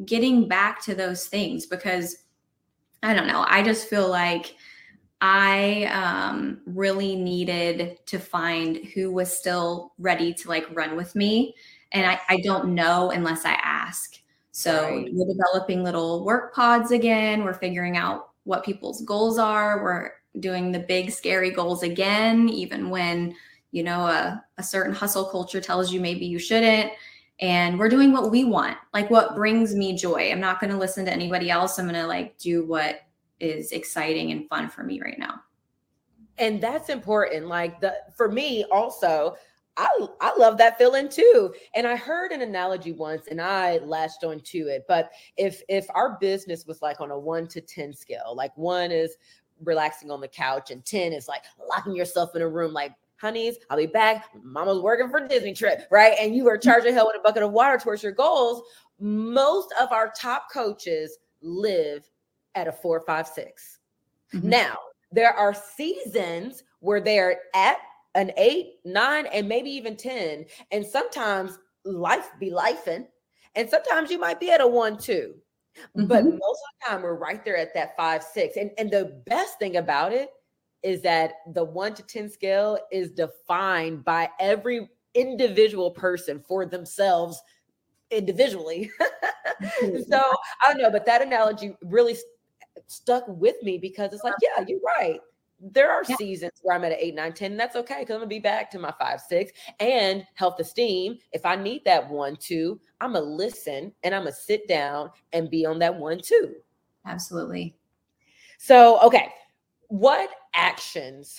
[0.06, 2.18] getting back to those things because
[3.04, 4.56] I don't know, I just feel like
[5.22, 11.54] I um, really needed to find who was still ready to like run with me.
[11.92, 14.21] And I, I don't know unless I ask.
[14.52, 15.10] So right.
[15.12, 17.44] we're developing little work pods again.
[17.44, 19.82] We're figuring out what people's goals are.
[19.82, 23.36] We're doing the big scary goals again, even when,
[23.72, 26.92] you know, a, a certain hustle culture tells you maybe you shouldn't.
[27.40, 30.32] And we're doing what we want, like what brings me joy.
[30.32, 31.80] I'm not going to listen to anybody else.
[31.80, 33.02] I'm going to like do what
[33.40, 35.42] is exciting and fun for me right now.
[36.38, 37.48] And that's important.
[37.48, 39.36] Like the for me also,
[39.78, 41.54] I, I love that feeling too.
[41.76, 44.86] And I heard an analogy once and I latched on to it.
[44.88, 48.92] But if if our business was like on a one to 10 scale, like one
[48.92, 49.16] is
[49.64, 53.58] relaxing on the couch and 10 is like locking yourself in a room, like honeys,
[53.70, 54.30] I'll be back.
[54.44, 56.18] Mama's working for Disney trip, right?
[56.20, 58.64] And you are charging hell with a bucket of water towards your goals.
[59.00, 62.10] Most of our top coaches live
[62.56, 63.80] at a four, five, six.
[64.34, 64.50] Mm-hmm.
[64.50, 64.78] Now,
[65.12, 67.78] there are seasons where they're at
[68.16, 70.46] an eight, nine, and maybe even 10.
[70.72, 73.08] And sometimes life be lifing.
[73.56, 75.36] And sometimes you might be at a one, two.
[75.98, 76.08] Mm-hmm.
[76.08, 78.58] But most of the time we're right there at that five, six.
[78.58, 80.30] And and the best thing about it
[80.84, 87.42] is that the one to 10 scale is defined by every individual person for themselves
[88.10, 88.92] individually.
[89.80, 92.26] so I don't know, but that analogy really st-
[92.88, 95.20] stuck with me because it's like, yeah, you're right
[95.62, 96.16] there are yeah.
[96.16, 97.56] seasons where I'm at an eight, nine, 10.
[97.56, 101.18] That's okay because I'm gonna be back to my five, six and health esteem.
[101.32, 105.50] If I need that one, two, I'm gonna listen and I'm gonna sit down and
[105.50, 106.56] be on that one, two.
[107.06, 107.76] Absolutely.
[108.58, 109.30] So, okay,
[109.88, 111.38] what actions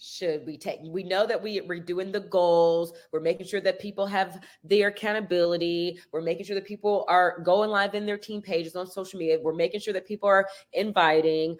[0.00, 0.80] should we take?
[0.84, 2.92] We know that we, we're doing the goals.
[3.12, 6.00] We're making sure that people have their accountability.
[6.12, 9.38] We're making sure that people are going live in their team pages on social media.
[9.42, 11.58] We're making sure that people are inviting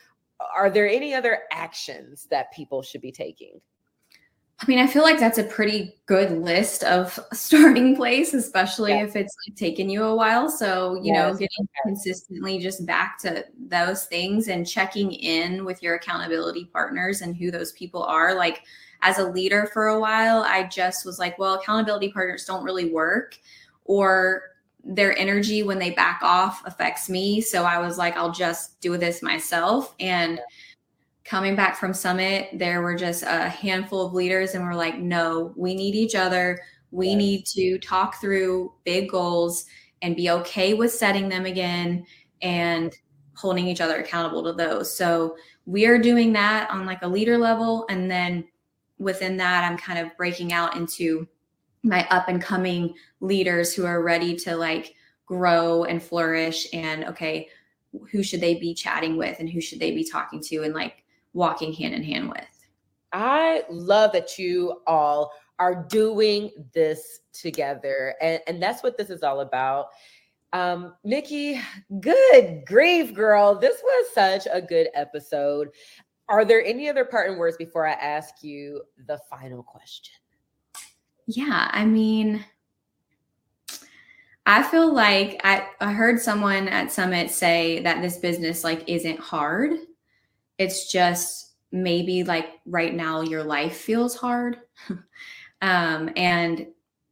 [0.56, 3.60] are there any other actions that people should be taking?
[4.62, 9.16] I mean, I feel like that's a pretty good list of starting place, especially if
[9.16, 10.50] it's like taken you a while.
[10.50, 15.94] So, you know, getting consistently just back to those things and checking in with your
[15.94, 18.34] accountability partners and who those people are.
[18.34, 18.62] Like,
[19.02, 22.92] as a leader for a while, I just was like, well, accountability partners don't really
[22.92, 23.38] work.
[23.86, 24.42] Or
[24.84, 27.40] their energy when they back off affects me.
[27.40, 29.94] So I was like, I'll just do this myself.
[30.00, 30.40] And
[31.24, 35.52] coming back from Summit, there were just a handful of leaders, and we're like, no,
[35.56, 36.58] we need each other.
[36.90, 39.66] We need to talk through big goals
[40.02, 42.04] and be okay with setting them again
[42.42, 42.92] and
[43.36, 44.96] holding each other accountable to those.
[44.96, 47.86] So we are doing that on like a leader level.
[47.88, 48.44] And then
[48.98, 51.28] within that, I'm kind of breaking out into
[51.82, 54.94] my up and coming leaders who are ready to like
[55.26, 57.48] grow and flourish and okay
[58.10, 61.04] who should they be chatting with and who should they be talking to and like
[61.32, 62.44] walking hand in hand with?
[63.12, 69.22] I love that you all are doing this together and, and that's what this is
[69.22, 69.86] all about.
[70.52, 71.60] Um Niki
[72.00, 73.54] good grief girl.
[73.54, 75.68] This was such a good episode.
[76.28, 80.19] Are there any other parting words before i ask you the final question
[81.30, 82.44] yeah, I mean,
[84.46, 89.20] I feel like I, I heard someone at Summit say that this business like isn't
[89.20, 89.72] hard.
[90.58, 94.58] It's just maybe like right now your life feels hard.
[95.62, 96.66] um, and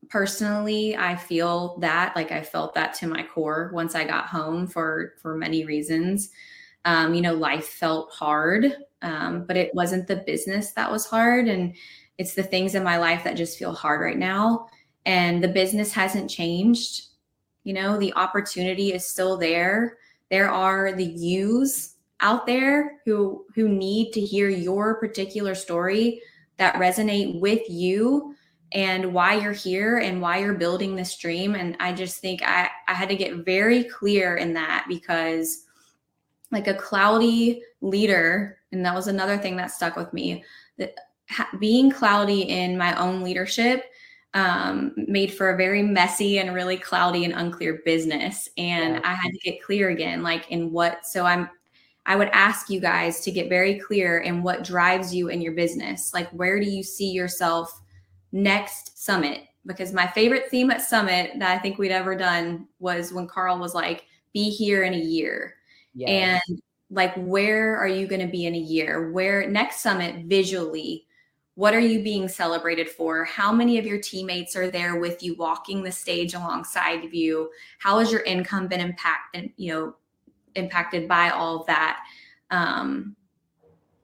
[0.09, 4.67] personally, I feel that like I felt that to my core once I got home
[4.67, 6.31] for for many reasons.
[6.85, 11.47] Um, you know, life felt hard Um, but it wasn't the business that was hard.
[11.49, 11.75] And
[12.19, 14.69] it's the things in my life that just feel hard right now.
[15.07, 17.07] And the business hasn't changed.
[17.65, 19.99] You know, the opportunity is still there.
[20.31, 26.21] There are the yous out there who who need to hear your particular story
[26.57, 28.35] that resonate with you
[28.73, 32.69] and why you're here and why you're building this dream and i just think i
[32.87, 35.65] i had to get very clear in that because
[36.51, 40.45] like a cloudy leader and that was another thing that stuck with me
[41.59, 43.85] being cloudy in my own leadership
[44.35, 49.01] um, made for a very messy and really cloudy and unclear business and yeah.
[49.05, 51.49] i had to get clear again like in what so i'm
[52.09, 55.53] I would ask you guys to get very clear in what drives you in your
[55.53, 56.15] business.
[56.15, 57.83] Like, where do you see yourself
[58.33, 59.43] next summit?
[59.67, 63.59] Because my favorite theme at Summit that I think we'd ever done was when Carl
[63.59, 65.57] was like, be here in a year.
[65.95, 66.41] Yes.
[66.51, 69.13] And like, where are you going to be in a year?
[69.13, 71.07] Where next summit visually,
[71.59, 73.25] what are you being celebrated for?
[73.25, 77.51] How many of your teammates are there with you walking the stage alongside of you?
[77.81, 79.97] How has your income been impacted, you know,
[80.55, 82.01] impacted by all of that
[82.51, 83.17] um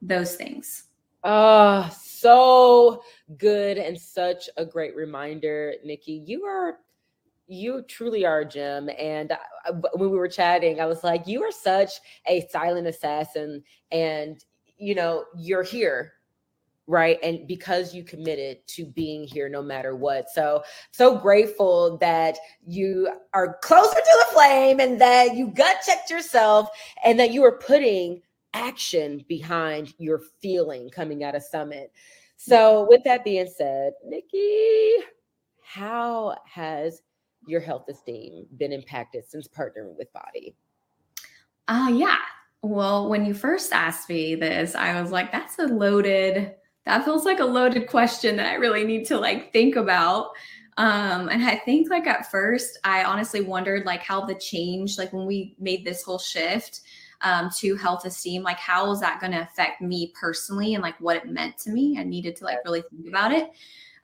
[0.03, 0.85] those things
[1.23, 3.03] oh so
[3.39, 6.79] good and such a great reminder Niki you are
[7.47, 11.43] you truly are a gem and I, when we were chatting i was like you
[11.43, 11.93] are such
[12.27, 14.43] a silent assassin and
[14.77, 16.14] you know you're here
[16.87, 17.19] right?
[17.23, 20.29] And because you committed to being here no matter what.
[20.31, 26.11] So so grateful that you are closer to the flame and that you gut checked
[26.11, 26.69] yourself
[27.05, 28.21] and that you are putting
[28.53, 31.93] action behind your feeling coming out of summit.
[32.37, 34.97] So with that being said Niki
[35.63, 37.03] how has
[37.47, 40.55] your health esteem been impacted since partnering with BODi?
[41.67, 42.19] Uh yeah.
[42.63, 46.55] Well when you first asked me this i was like that's a loaded
[46.87, 50.31] that feels like a loaded question that I really need to like think about.
[50.77, 55.13] Um, and I think like at first, I honestly wondered like how the change, like
[55.13, 56.81] when we made this whole shift
[57.21, 61.01] um, to health esteem, like how is that going to affect me personally and like
[61.01, 61.97] what it meant to me?
[61.99, 63.53] I needed to like really think about it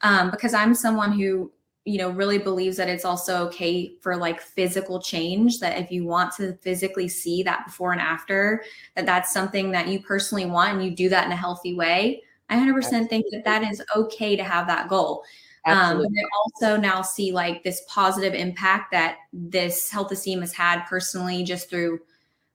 [0.03, 1.53] um, because I'm someone who
[1.87, 6.05] you know really believes that it's also okay for like physical change that if you
[6.05, 8.62] want to physically see that before and after
[8.95, 12.22] that that's something that you personally want and you do that in a healthy way
[12.51, 15.24] I 100% think that that is okay to have that goal.
[15.66, 20.84] Um, I also now see like this positive impact that this health esteem has had
[20.86, 22.01] personally, just through,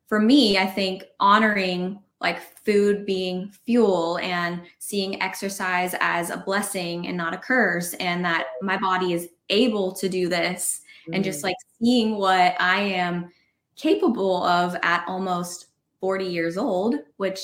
[0.07, 7.07] for me, I think honoring like food being fuel and seeing exercise as a blessing
[7.07, 11.15] and not a curse, and that my body is able to do this, mm.
[11.15, 11.43] and just mm.
[11.43, 13.31] like seeing what I am
[13.75, 15.67] capable of at almost
[15.99, 17.41] 40 years old, which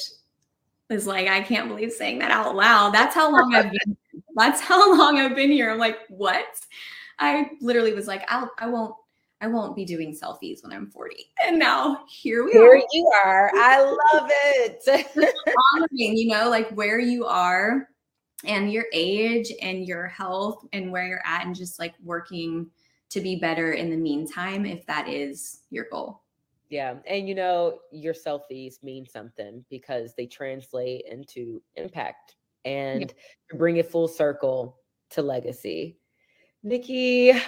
[0.91, 2.93] is like, I can't believe saying that out loud.
[2.93, 3.97] That's how long I've been.
[4.35, 5.71] That's how long I've been here.
[5.71, 6.45] I'm like, what?
[7.19, 8.95] I literally was like, I'll, I won't,
[9.41, 11.15] I won't be doing selfies when I'm 40.
[11.45, 12.75] And now here we here are.
[12.75, 13.51] Here you are.
[13.55, 14.83] I love it.
[15.75, 17.89] Honoring, you know, like where you are
[18.45, 22.69] and your age and your health and where you're at and just like working
[23.09, 26.21] to be better in the meantime, if that is your goal.
[26.71, 26.95] Yeah.
[27.05, 33.57] And you know, your selfies mean something because they translate into impact and yeah.
[33.57, 34.77] bring it full circle
[35.11, 35.97] to legacy.
[36.65, 37.39] Niki,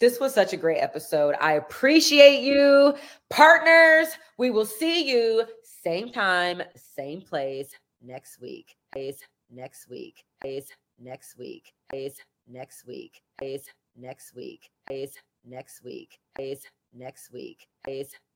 [0.00, 1.34] this was such a great episode.
[1.38, 2.94] I appreciate you.
[3.28, 4.08] Partners,
[4.38, 8.74] we will see you same time, same place next week.
[8.96, 9.20] Is
[9.50, 10.24] next week.
[10.46, 11.74] Is next week.
[11.92, 13.20] Is next week.
[13.42, 14.70] Is next week.
[14.90, 16.18] Is next week.
[16.38, 16.64] Is
[16.94, 17.66] next week.
[17.84, 18.12] Place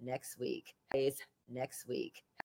[0.00, 0.74] next week.
[0.92, 1.18] Pays
[1.48, 2.22] next week.